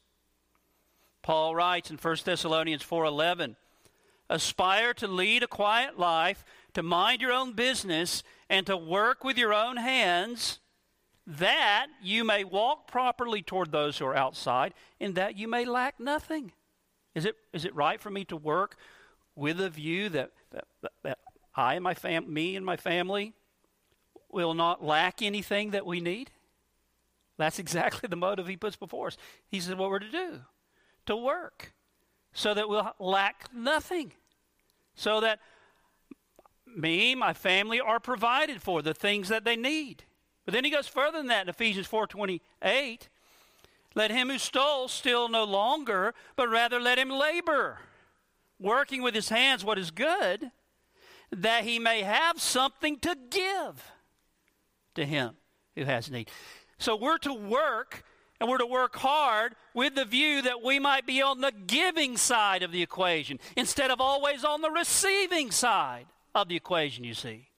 [1.22, 3.56] Paul writes in 1 Thessalonians 4:11,
[4.30, 9.36] "Aspire to lead a quiet life, to mind your own business, and to work with
[9.36, 10.60] your own hands,
[11.26, 15.98] that you may walk properly toward those who are outside, and that you may lack
[15.98, 16.52] nothing."
[17.16, 18.76] Is it, is it right for me to work
[19.34, 20.64] with a view that, that,
[21.02, 21.18] that
[21.54, 23.32] I and my fam- me and my family
[24.30, 26.30] will not lack anything that we need?
[27.38, 29.16] That's exactly the motive he puts before us.
[29.48, 30.40] He says what we're to do
[31.06, 31.72] to work
[32.34, 34.12] so that we'll lack nothing.
[34.94, 35.38] So that
[36.66, 40.04] me, my family are provided for the things that they need.
[40.44, 43.08] But then he goes further than that in Ephesians 4:28.
[43.96, 47.78] Let him who stole steal no longer, but rather let him labor,
[48.60, 50.50] working with his hands what is good,
[51.32, 53.90] that he may have something to give
[54.94, 55.36] to him
[55.74, 56.30] who has need.
[56.78, 58.04] So we're to work,
[58.38, 62.18] and we're to work hard with the view that we might be on the giving
[62.18, 67.14] side of the equation instead of always on the receiving side of the equation, you
[67.14, 67.48] see.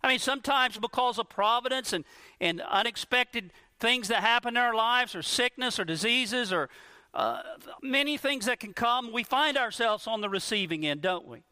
[0.00, 2.04] I mean, sometimes because of providence and,
[2.40, 3.52] and unexpected
[3.82, 6.70] things that happen in our lives, or sickness, or diseases, or
[7.14, 7.42] uh,
[7.82, 11.42] many things that can come, we find ourselves on the receiving end, don't we?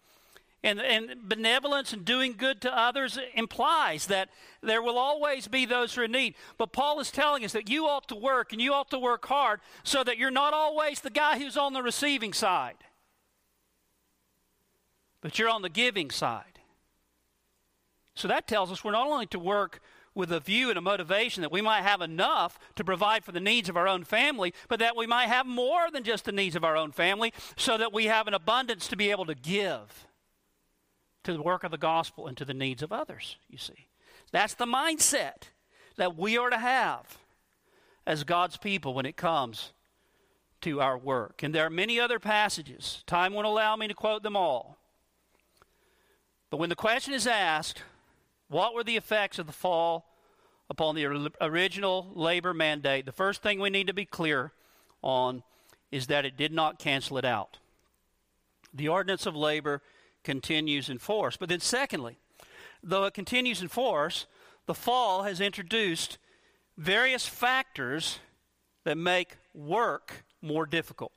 [0.63, 4.29] And, and benevolence and doing good to others implies that
[4.63, 6.35] there will always be those who are in need.
[6.57, 9.27] But Paul is telling us that you ought to work and you ought to work
[9.27, 12.77] hard so that you're not always the guy who's on the receiving side,
[15.21, 16.61] but you're on the giving side.
[18.15, 19.81] So that tells us we're not only to work
[20.15, 23.41] with a view and a motivation that we might have enough to provide for the
[23.41, 26.57] needs of our own family, but that we might have more than just the needs
[26.57, 30.07] of our own family, so that we have an abundance to be able to give
[31.23, 33.87] to the work of the gospel and to the needs of others, you see.
[34.33, 35.51] That's the mindset
[35.97, 37.19] that we are to have
[38.07, 39.73] as God's people when it comes
[40.63, 41.43] to our work.
[41.43, 43.03] And there are many other passages.
[43.07, 44.79] Time won't allow me to quote them all.
[46.51, 47.83] But when the question is asked,
[48.51, 50.07] what were the effects of the fall
[50.69, 51.07] upon the
[51.41, 53.07] original labor mandate?
[53.07, 54.53] The first thing we need to be clear
[55.03, 55.45] on
[55.93, 57.59] is that it did not cancel it out.
[58.75, 59.83] The ordinance of labor
[60.25, 61.37] continues in force.
[61.37, 62.19] But then, secondly,
[62.83, 64.27] though it continues in force,
[64.67, 66.19] the fall has introduced
[66.77, 68.19] various factors
[68.85, 71.13] that make work more difficult.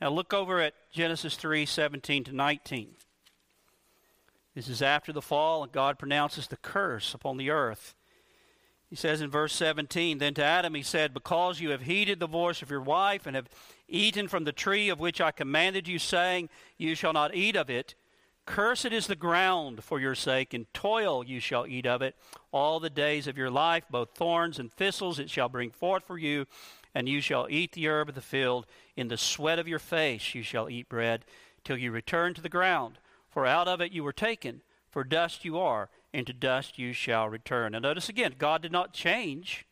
[0.00, 2.94] Now, look over at Genesis 3 17 to 19.
[4.54, 7.94] This is after the fall, and God pronounces the curse upon the earth.
[8.88, 12.26] He says in verse 17, Then to Adam he said, Because you have heeded the
[12.26, 13.48] voice of your wife, and have
[13.86, 17.68] eaten from the tree of which I commanded you, saying, You shall not eat of
[17.68, 17.94] it,
[18.46, 22.16] cursed is the ground for your sake, and toil you shall eat of it
[22.50, 26.16] all the days of your life, both thorns and thistles it shall bring forth for
[26.16, 26.46] you,
[26.94, 28.64] and you shall eat the herb of the field.
[28.96, 31.26] In the sweat of your face you shall eat bread,
[31.62, 32.98] till you return to the ground
[33.38, 36.92] for out of it you were taken, for dust you are, and to dust you
[36.92, 37.70] shall return.
[37.70, 39.64] Now, notice again, God did not change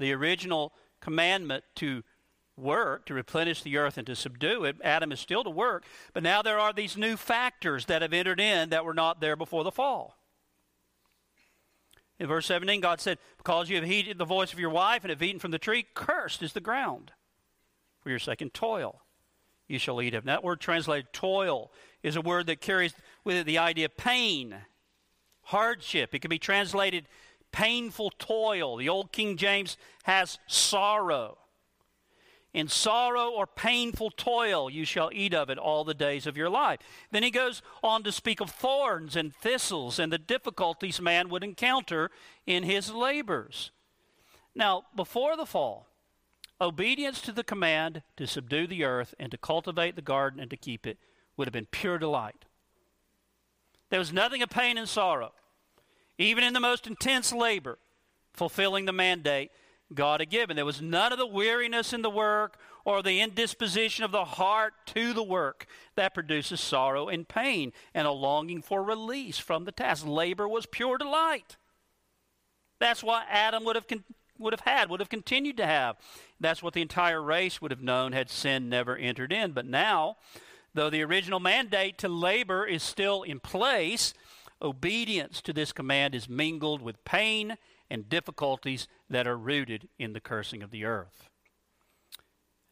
[0.00, 2.02] the original commandment to
[2.56, 4.74] work, to replenish the earth and to subdue it.
[4.82, 5.84] Adam is still to work,
[6.14, 9.36] but now there are these new factors that have entered in that were not there
[9.36, 10.16] before the fall.
[12.18, 15.10] In verse 17, God said, Because you have heeded the voice of your wife and
[15.10, 17.12] have eaten from the tree, cursed is the ground
[18.00, 19.02] for your second toil
[19.68, 20.24] you shall eat of.
[20.24, 21.70] And that word translated toil
[22.02, 22.94] is a word that carries
[23.24, 24.54] with it the idea of pain,
[25.42, 26.14] hardship.
[26.14, 27.06] It can be translated
[27.52, 28.76] painful toil.
[28.76, 31.38] The old King James has sorrow.
[32.52, 36.48] In sorrow or painful toil you shall eat of it all the days of your
[36.48, 36.80] life.
[37.10, 41.44] Then he goes on to speak of thorns and thistles and the difficulties man would
[41.44, 42.10] encounter
[42.46, 43.72] in his labors.
[44.54, 45.86] Now, before the fall,
[46.60, 50.56] obedience to the command to subdue the earth and to cultivate the garden and to
[50.56, 50.98] keep it
[51.36, 52.44] would have been pure delight.
[53.90, 55.32] There was nothing of pain and sorrow,
[56.18, 57.78] even in the most intense labor,
[58.32, 59.50] fulfilling the mandate
[59.94, 60.56] God had given.
[60.56, 64.74] There was none of the weariness in the work or the indisposition of the heart
[64.86, 69.72] to the work that produces sorrow and pain and a longing for release from the
[69.72, 70.04] task.
[70.06, 71.56] Labor was pure delight.
[72.78, 74.04] That's what Adam would have, con-
[74.38, 75.96] would have had, would have continued to have.
[76.40, 79.52] That's what the entire race would have known had sin never entered in.
[79.52, 80.16] But now,
[80.76, 84.14] though the original mandate to labor is still in place,
[84.62, 87.56] obedience to this command is mingled with pain
[87.90, 91.28] and difficulties that are rooted in the cursing of the earth.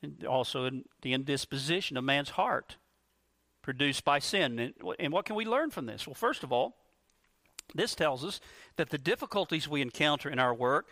[0.03, 2.77] And also in the indisposition of man's heart
[3.63, 4.75] produced by sin.
[4.99, 6.07] And what can we learn from this?
[6.07, 6.77] Well, first of all,
[7.75, 8.39] this tells us
[8.77, 10.89] that the difficulties we encounter in our work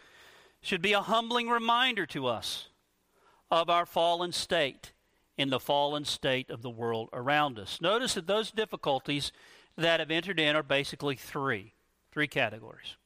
[0.63, 2.69] should be a humbling reminder to us
[3.51, 4.93] of our fallen state
[5.43, 7.80] in the fallen state of the world around us.
[7.80, 9.32] Notice that those difficulties
[9.76, 11.74] that have entered in are basically three,
[12.12, 12.97] three categories.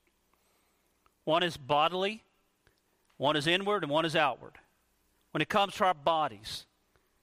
[1.24, 2.22] One is bodily,
[3.16, 4.58] one is inward, and one is outward.
[5.32, 6.66] When it comes to our bodies,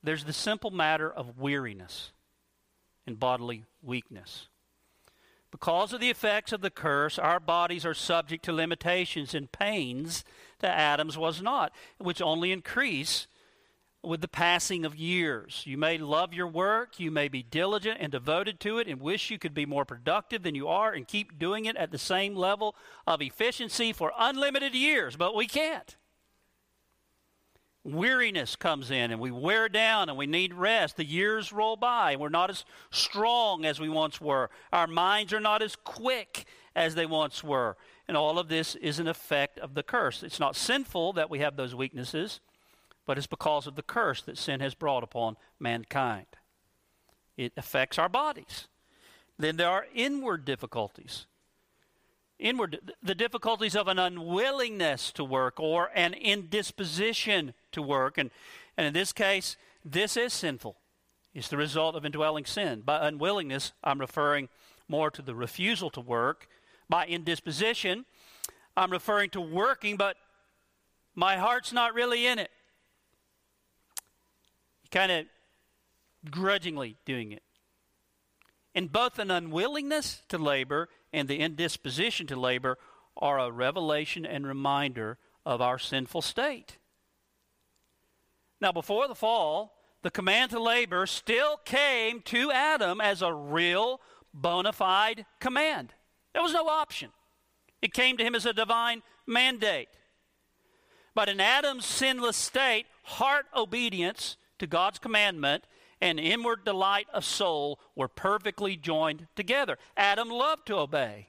[0.01, 2.11] there's the simple matter of weariness
[3.05, 4.49] and bodily weakness.
[5.51, 10.23] Because of the effects of the curse, our bodies are subject to limitations and pains
[10.59, 13.27] that Adam's was not, which only increase
[14.03, 15.63] with the passing of years.
[15.65, 19.31] You may love your work, you may be diligent and devoted to it, and wish
[19.31, 22.35] you could be more productive than you are and keep doing it at the same
[22.35, 22.75] level
[23.07, 25.95] of efficiency for unlimited years, but we can't.
[27.85, 30.95] Weariness comes in and we wear down and we need rest.
[30.95, 34.49] The years roll by and we're not as strong as we once were.
[34.71, 36.45] Our minds are not as quick
[36.75, 37.75] as they once were.
[38.07, 40.23] And all of this is an effect of the curse.
[40.23, 42.39] It's not sinful that we have those weaknesses
[43.05, 46.25] but it's because of the curse that sin has brought upon mankind.
[47.37, 48.67] It affects our bodies.
[49.37, 51.25] Then there are inward difficulties.
[52.39, 58.17] Inward, the difficulties of an unwillingness to work or an indisposition to work.
[58.17, 58.31] And,
[58.77, 60.77] and in this case, this is sinful.
[61.33, 62.81] It's the result of indwelling sin.
[62.81, 64.49] By unwillingness, I'm referring
[64.87, 66.47] more to the refusal to work.
[66.89, 68.05] By indisposition,
[68.77, 70.17] I'm referring to working, but
[71.15, 72.51] my heart's not really in it
[74.93, 75.25] kind of
[76.29, 77.43] grudgingly doing it.
[78.75, 82.77] And both an unwillingness to labor and the indisposition to labor
[83.17, 86.77] are a revelation and reminder of our sinful state.
[88.61, 89.73] Now, before the fall,
[90.03, 93.99] the command to labor still came to Adam as a real,
[94.33, 95.93] bona fide command.
[96.33, 97.09] There was no option.
[97.81, 99.89] It came to him as a divine mandate.
[101.13, 105.65] But in Adam's sinless state, heart obedience to God's commandment
[105.99, 109.77] and inward delight of soul were perfectly joined together.
[109.97, 111.27] Adam loved to obey.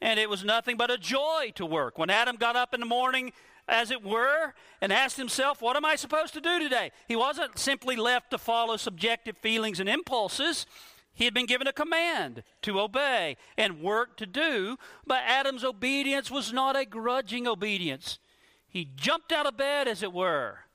[0.00, 1.98] And it was nothing but a joy to work.
[1.98, 3.32] When Adam got up in the morning,
[3.66, 6.92] as it were, and asked himself, What am I supposed to do today?
[7.08, 10.64] He wasn't simply left to follow subjective feelings and impulses.
[11.12, 16.30] He had been given a command to obey and work to do, but Adam's obedience
[16.30, 18.20] was not a grudging obedience.
[18.68, 20.67] He jumped out of bed, as it were,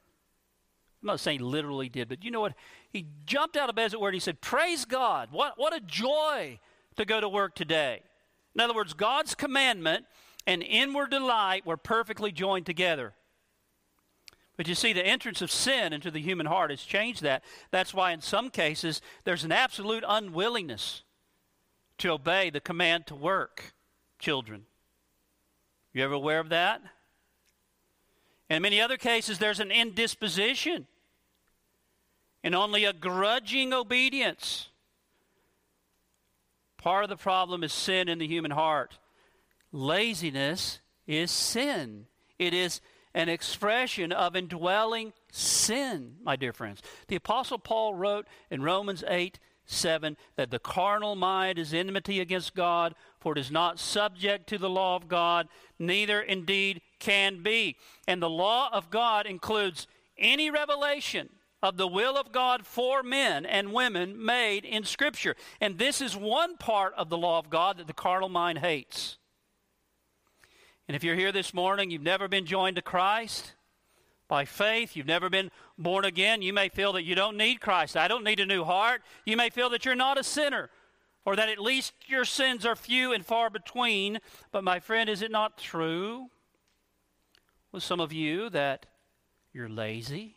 [1.03, 2.53] I'm not saying literally did, but you know what?
[2.89, 5.29] He jumped out of bed, as it were, and he said, Praise God.
[5.31, 6.59] What, what a joy
[6.95, 8.01] to go to work today.
[8.55, 10.05] In other words, God's commandment
[10.47, 13.13] and inward delight were perfectly joined together.
[14.55, 17.43] But you see, the entrance of sin into the human heart has changed that.
[17.71, 21.03] That's why, in some cases, there's an absolute unwillingness
[21.97, 23.73] to obey the command to work,
[24.19, 24.67] children.
[25.91, 26.81] You ever aware of that?
[28.49, 30.87] In many other cases, there's an indisposition
[32.43, 34.69] and only a grudging obedience.
[36.77, 38.97] Part of the problem is sin in the human heart.
[39.71, 42.07] Laziness is sin.
[42.37, 42.81] It is
[43.13, 46.81] an expression of indwelling sin, my dear friends.
[47.07, 52.53] The Apostle Paul wrote in Romans 8 7 that the carnal mind is enmity against
[52.53, 55.47] God, for it is not subject to the law of God,
[55.79, 57.77] neither indeed can be.
[58.05, 59.87] And the law of God includes
[60.17, 61.29] any revelation
[61.63, 65.35] of the will of God for men and women made in Scripture.
[65.61, 69.17] And this is one part of the law of God that the carnal mind hates.
[70.89, 73.53] And if you're here this morning, you've never been joined to Christ
[74.27, 77.95] by faith, you've never been born again, you may feel that you don't need Christ.
[77.95, 79.01] I don't need a new heart.
[79.25, 80.69] You may feel that you're not a sinner
[81.25, 84.19] or that at least your sins are few and far between.
[84.51, 86.27] But my friend, is it not true
[87.71, 88.85] with some of you that
[89.53, 90.35] you're lazy?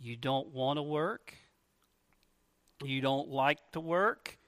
[0.00, 1.34] You don't want to work?
[2.82, 4.38] You don't like to work?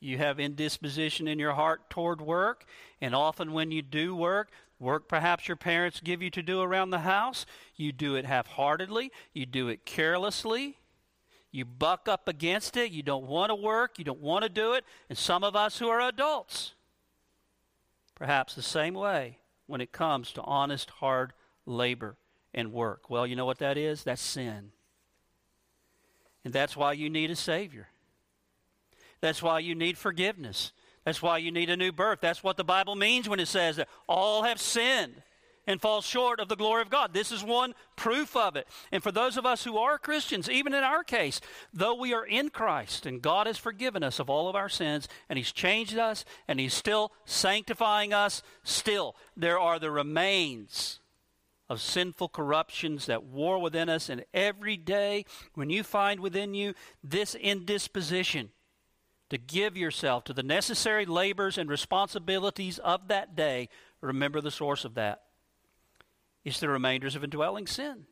[0.00, 2.64] You have indisposition in your heart toward work,
[3.00, 6.90] and often when you do work, work perhaps your parents give you to do around
[6.90, 7.46] the house,
[7.76, 10.78] you do it half heartedly, you do it carelessly,
[11.50, 14.74] you buck up against it, you don't want to work, you don't want to do
[14.74, 16.74] it, and some of us who are adults,
[18.14, 21.32] perhaps the same way when it comes to honest, hard
[21.64, 22.16] labor
[22.52, 23.08] and work.
[23.08, 24.04] Well, you know what that is?
[24.04, 24.72] That's sin.
[26.46, 27.88] And that's why you need a Savior.
[29.20, 30.70] That's why you need forgiveness.
[31.04, 32.20] That's why you need a new birth.
[32.22, 35.22] That's what the Bible means when it says that all have sinned
[35.66, 37.12] and fall short of the glory of God.
[37.12, 38.68] This is one proof of it.
[38.92, 41.40] And for those of us who are Christians, even in our case,
[41.74, 45.08] though we are in Christ and God has forgiven us of all of our sins
[45.28, 51.00] and He's changed us and He's still sanctifying us, still there are the remains
[51.68, 54.08] of sinful corruptions that war within us.
[54.08, 58.50] And every day, when you find within you this indisposition
[59.30, 63.68] to give yourself to the necessary labors and responsibilities of that day,
[64.00, 65.22] remember the source of that.
[66.44, 68.06] It's the remainders of indwelling sin.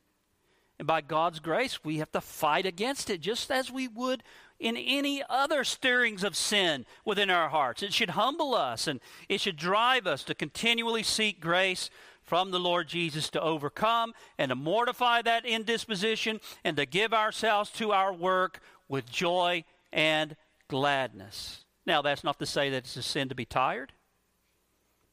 [0.78, 4.24] And by God's grace, we have to fight against it just as we would
[4.58, 7.82] in any other stirrings of sin within our hearts.
[7.82, 11.90] It should humble us and it should drive us to continually seek grace
[12.24, 17.70] from the Lord Jesus to overcome and to mortify that indisposition and to give ourselves
[17.72, 20.36] to our work with joy and
[20.68, 21.64] gladness.
[21.86, 23.92] Now, that's not to say that it's a sin to be tired,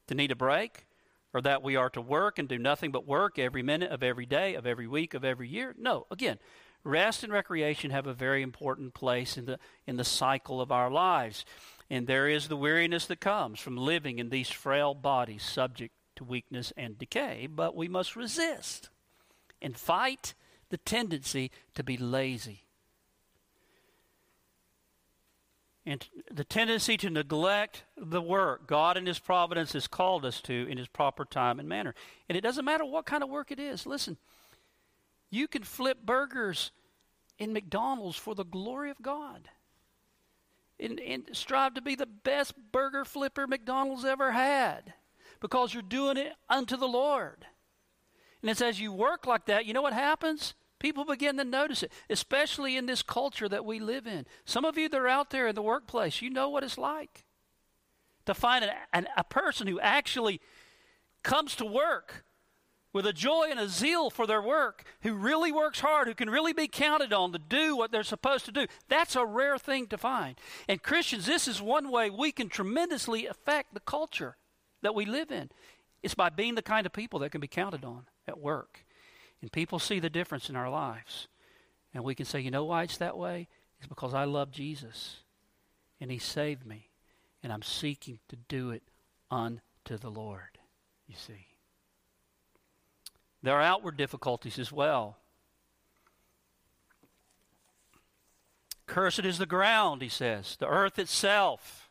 [0.08, 0.86] to need a break,
[1.34, 4.26] or that we are to work and do nothing but work every minute of every
[4.26, 5.74] day, of every week, of every year.
[5.78, 6.38] No, again,
[6.84, 10.90] rest and recreation have a very important place in the, in the cycle of our
[10.90, 11.44] lives.
[11.90, 16.30] And there is the weariness that comes from living in these frail bodies subject to
[16.30, 18.90] weakness and decay, but we must resist
[19.60, 20.34] and fight
[20.70, 22.62] the tendency to be lazy.
[25.84, 30.66] And the tendency to neglect the work God in His providence has called us to
[30.68, 31.94] in His proper time and manner.
[32.28, 33.84] And it doesn't matter what kind of work it is.
[33.84, 34.16] Listen,
[35.30, 36.70] you can flip burgers
[37.38, 39.48] in McDonald's for the glory of God.
[40.78, 44.94] And, and strive to be the best burger flipper McDonald's ever had
[45.42, 47.44] because you're doing it unto the Lord.
[48.40, 50.54] And it's as you work like that, you know what happens?
[50.78, 54.24] People begin to notice it, especially in this culture that we live in.
[54.44, 57.24] Some of you that are out there in the workplace, you know what it's like
[58.24, 60.40] to find an, an, a person who actually
[61.24, 62.24] comes to work
[62.92, 66.30] with a joy and a zeal for their work, who really works hard, who can
[66.30, 68.66] really be counted on to do what they're supposed to do.
[68.88, 70.36] That's a rare thing to find.
[70.68, 74.36] And Christians, this is one way we can tremendously affect the culture
[74.82, 75.50] that we live in.
[76.02, 78.84] It's by being the kind of people that can be counted on at work.
[79.40, 81.28] And people see the difference in our lives.
[81.94, 83.48] And we can say, you know why it's that way?
[83.78, 85.20] It's because I love Jesus
[86.00, 86.90] and He saved me.
[87.42, 88.82] And I'm seeking to do it
[89.30, 90.58] unto the Lord,
[91.08, 91.46] you see.
[93.42, 95.16] There are outward difficulties as well.
[98.86, 101.88] Cursed is the ground, he says, the earth itself,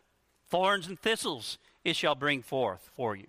[0.49, 3.27] thorns and thistles it shall bring forth for you.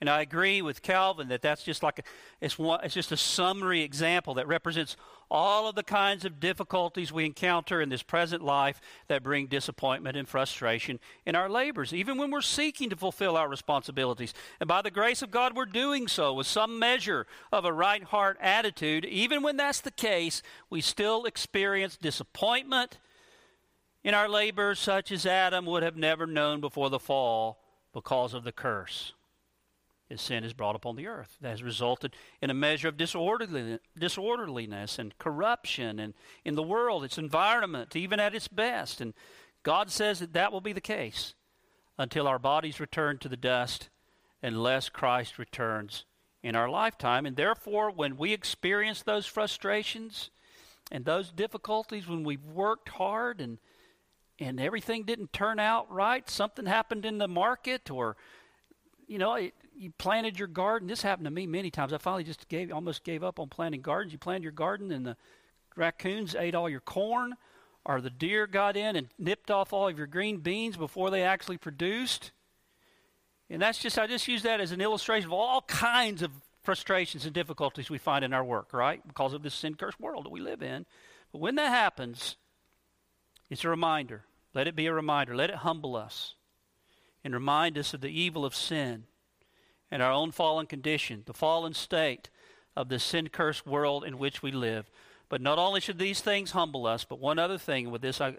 [0.00, 2.02] And I agree with Calvin that that's just like a,
[2.40, 4.96] it's one, it's just a summary example that represents
[5.30, 10.16] all of the kinds of difficulties we encounter in this present life that bring disappointment
[10.16, 14.32] and frustration in our labors, even when we're seeking to fulfill our responsibilities.
[14.58, 18.02] And by the grace of God, we're doing so with some measure of a right
[18.02, 19.04] heart attitude.
[19.04, 22.98] Even when that's the case, we still experience disappointment
[24.02, 27.59] in our labors, such as Adam would have never known before the fall
[27.92, 29.14] because of the curse.
[30.08, 31.36] His sin is brought upon the earth.
[31.40, 36.14] That has resulted in a measure of disorderliness and corruption and
[36.44, 39.00] in the world, its environment, even at its best.
[39.00, 39.14] And
[39.62, 41.34] God says that that will be the case
[41.96, 43.88] until our bodies return to the dust
[44.42, 46.06] unless Christ returns
[46.42, 47.24] in our lifetime.
[47.24, 50.30] And therefore, when we experience those frustrations
[50.90, 53.58] and those difficulties, when we've worked hard and
[54.40, 56.28] and everything didn't turn out right.
[56.28, 58.16] Something happened in the market, or
[59.06, 60.88] you know, it, you planted your garden.
[60.88, 61.92] This happened to me many times.
[61.92, 64.12] I finally just gave, almost gave up on planting gardens.
[64.12, 65.16] You planted your garden, and the
[65.76, 67.34] raccoons ate all your corn,
[67.84, 71.22] or the deer got in and nipped off all of your green beans before they
[71.22, 72.32] actually produced.
[73.48, 76.30] And that's just, I just use that as an illustration of all kinds of
[76.62, 79.06] frustrations and difficulties we find in our work, right?
[79.06, 80.86] Because of this sin cursed world that we live in.
[81.32, 82.36] But when that happens,
[83.48, 84.24] it's a reminder.
[84.54, 85.36] Let it be a reminder.
[85.36, 86.34] Let it humble us
[87.22, 89.04] and remind us of the evil of sin
[89.90, 92.30] and our own fallen condition, the fallen state
[92.76, 94.90] of the sin cursed world in which we live.
[95.28, 98.34] But not only should these things humble us, but one other thing with this, I,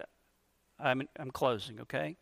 [0.80, 2.18] I'm, I'm closing, okay?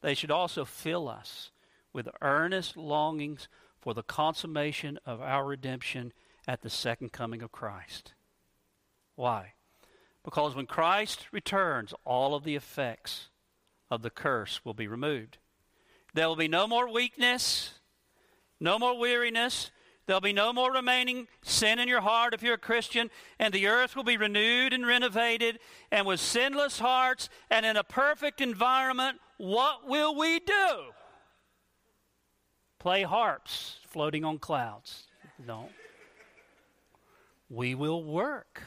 [0.00, 1.50] They should also fill us
[1.92, 3.48] with earnest longings
[3.80, 6.12] for the consummation of our redemption
[6.46, 8.14] at the second coming of Christ.
[9.14, 9.54] Why?
[10.26, 13.28] Because when Christ returns, all of the effects
[13.92, 15.38] of the curse will be removed.
[16.14, 17.78] There will be no more weakness,
[18.58, 19.70] no more weariness.
[20.06, 23.08] There'll be no more remaining sin in your heart if you're a Christian,
[23.38, 25.60] and the earth will be renewed and renovated,
[25.92, 30.92] and with sinless hearts and in a perfect environment, what will we do?
[32.80, 35.04] Play harps floating on clouds.
[35.46, 35.68] No.
[37.48, 38.64] We will work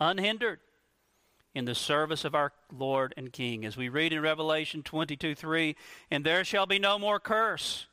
[0.00, 0.60] unhindered
[1.54, 3.64] in the service of our Lord and King.
[3.64, 5.76] As we read in Revelation 22 3,
[6.10, 7.86] and there shall be no more curse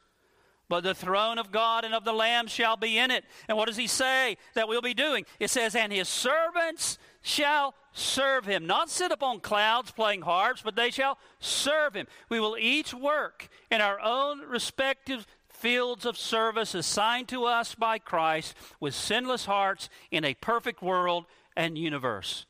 [0.69, 3.23] but the throne of God and of the Lamb shall be in it.
[3.47, 5.25] And what does he say that we'll be doing?
[5.39, 8.67] It says, And his servants shall serve him.
[8.67, 12.07] Not sit upon clouds playing harps, but they shall serve him.
[12.29, 17.97] We will each work in our own respective fields of service assigned to us by
[17.97, 21.25] Christ with sinless hearts in a perfect world
[21.57, 22.45] and universe.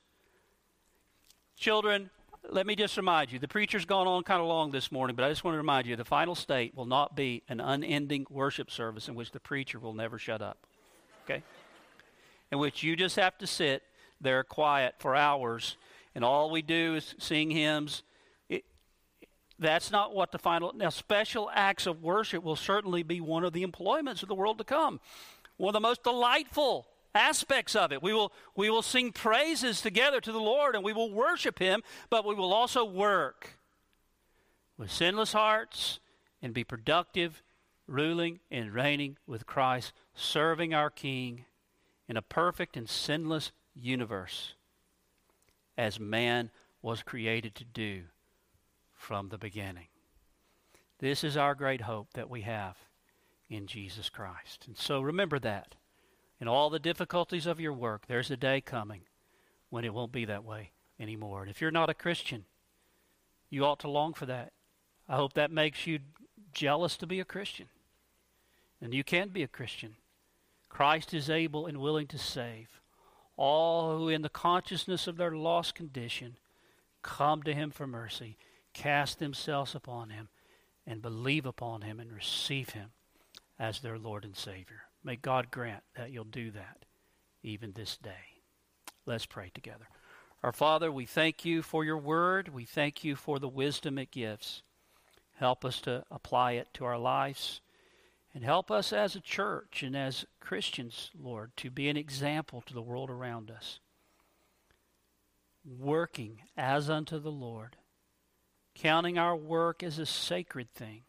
[1.58, 2.12] Children,
[2.50, 5.26] let me just remind you the preacher's gone on kind of long this morning, but
[5.26, 8.70] I just want to remind you the final state will not be an unending worship
[8.70, 10.68] service in which the preacher will never shut up.
[11.24, 11.42] Okay?
[12.52, 13.82] In which you just have to sit
[14.22, 15.78] there quiet for hours
[16.14, 18.04] and all we do is sing hymns.
[19.60, 20.72] That's not what the final.
[20.76, 24.60] Now, special acts of worship will certainly be one of the employments of the world
[24.60, 25.00] to come.
[25.56, 26.88] One of the most delightful
[27.18, 28.02] aspects of it.
[28.02, 31.82] We will, we will sing praises together to the Lord and we will worship Him,
[32.10, 33.58] but we will also work
[34.78, 36.00] with sinless hearts
[36.42, 37.42] and be productive,
[37.88, 41.46] ruling and reigning with Christ, serving our King
[42.08, 44.54] in a perfect and sinless universe
[45.78, 46.52] as man
[46.82, 48.04] was created to do
[48.94, 49.88] from the beginning.
[51.00, 52.78] This is our great hope that we have
[53.50, 54.66] in Jesus Christ.
[54.68, 55.76] And so remember that
[56.40, 59.02] in all the difficulties of your work, there's a day coming
[59.70, 61.42] when it won't be that way anymore.
[61.42, 62.46] And if you're not a Christian,
[63.50, 64.52] you ought to long for that.
[65.10, 66.00] I hope that makes you
[66.54, 67.68] jealous to be a Christian.
[68.82, 69.96] And you can be a Christian.
[70.70, 72.82] Christ is able and willing to save
[73.38, 76.38] all who, in the consciousness of their lost condition,
[77.04, 78.36] come to Him for mercy,
[78.74, 80.30] cast themselves upon Him,
[80.86, 82.90] and believe upon Him and receive Him
[83.60, 84.87] as their Lord and Savior.
[85.08, 86.84] May God grant that you'll do that
[87.42, 88.42] even this day.
[89.06, 89.88] Let's pray together.
[90.44, 92.50] Our Father, we thank you for your word.
[92.50, 94.64] We thank you for the wisdom it gives.
[95.36, 97.62] Help us to apply it to our lives.
[98.34, 102.74] And help us as a church and as Christians, Lord, to be an example to
[102.74, 103.80] the world around us.
[105.66, 107.78] Working as unto the Lord,
[108.76, 111.04] counting our work as a sacred thing,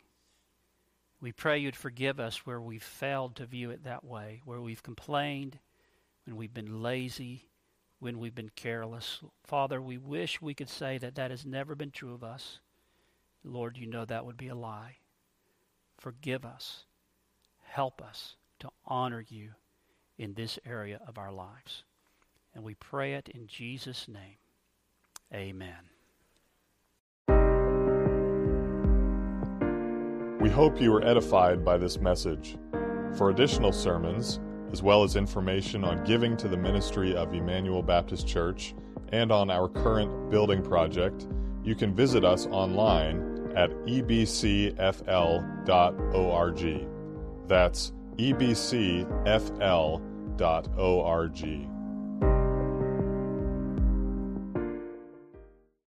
[1.21, 4.83] we pray you'd forgive us where we've failed to view it that way, where we've
[4.83, 5.59] complained,
[6.25, 7.49] when we've been lazy,
[7.99, 9.21] when we've been careless.
[9.45, 12.61] Father, we wish we could say that that has never been true of us.
[13.43, 14.97] Lord, you know that would be a lie.
[15.99, 16.85] Forgive us.
[17.65, 19.51] Help us to honor you
[20.17, 21.85] in this area of our lives.
[22.55, 24.37] And we pray it in Jesus' name.
[25.33, 25.98] Amen.
[30.41, 32.57] We hope you were edified by this message.
[33.17, 34.39] For additional sermons,
[34.71, 38.73] as well as information on giving to the ministry of Emmanuel Baptist Church
[39.11, 41.27] and on our current building project,
[41.65, 44.79] you can visit us online at ebcfl.org.
[47.49, 49.09] That's ebcfl.org.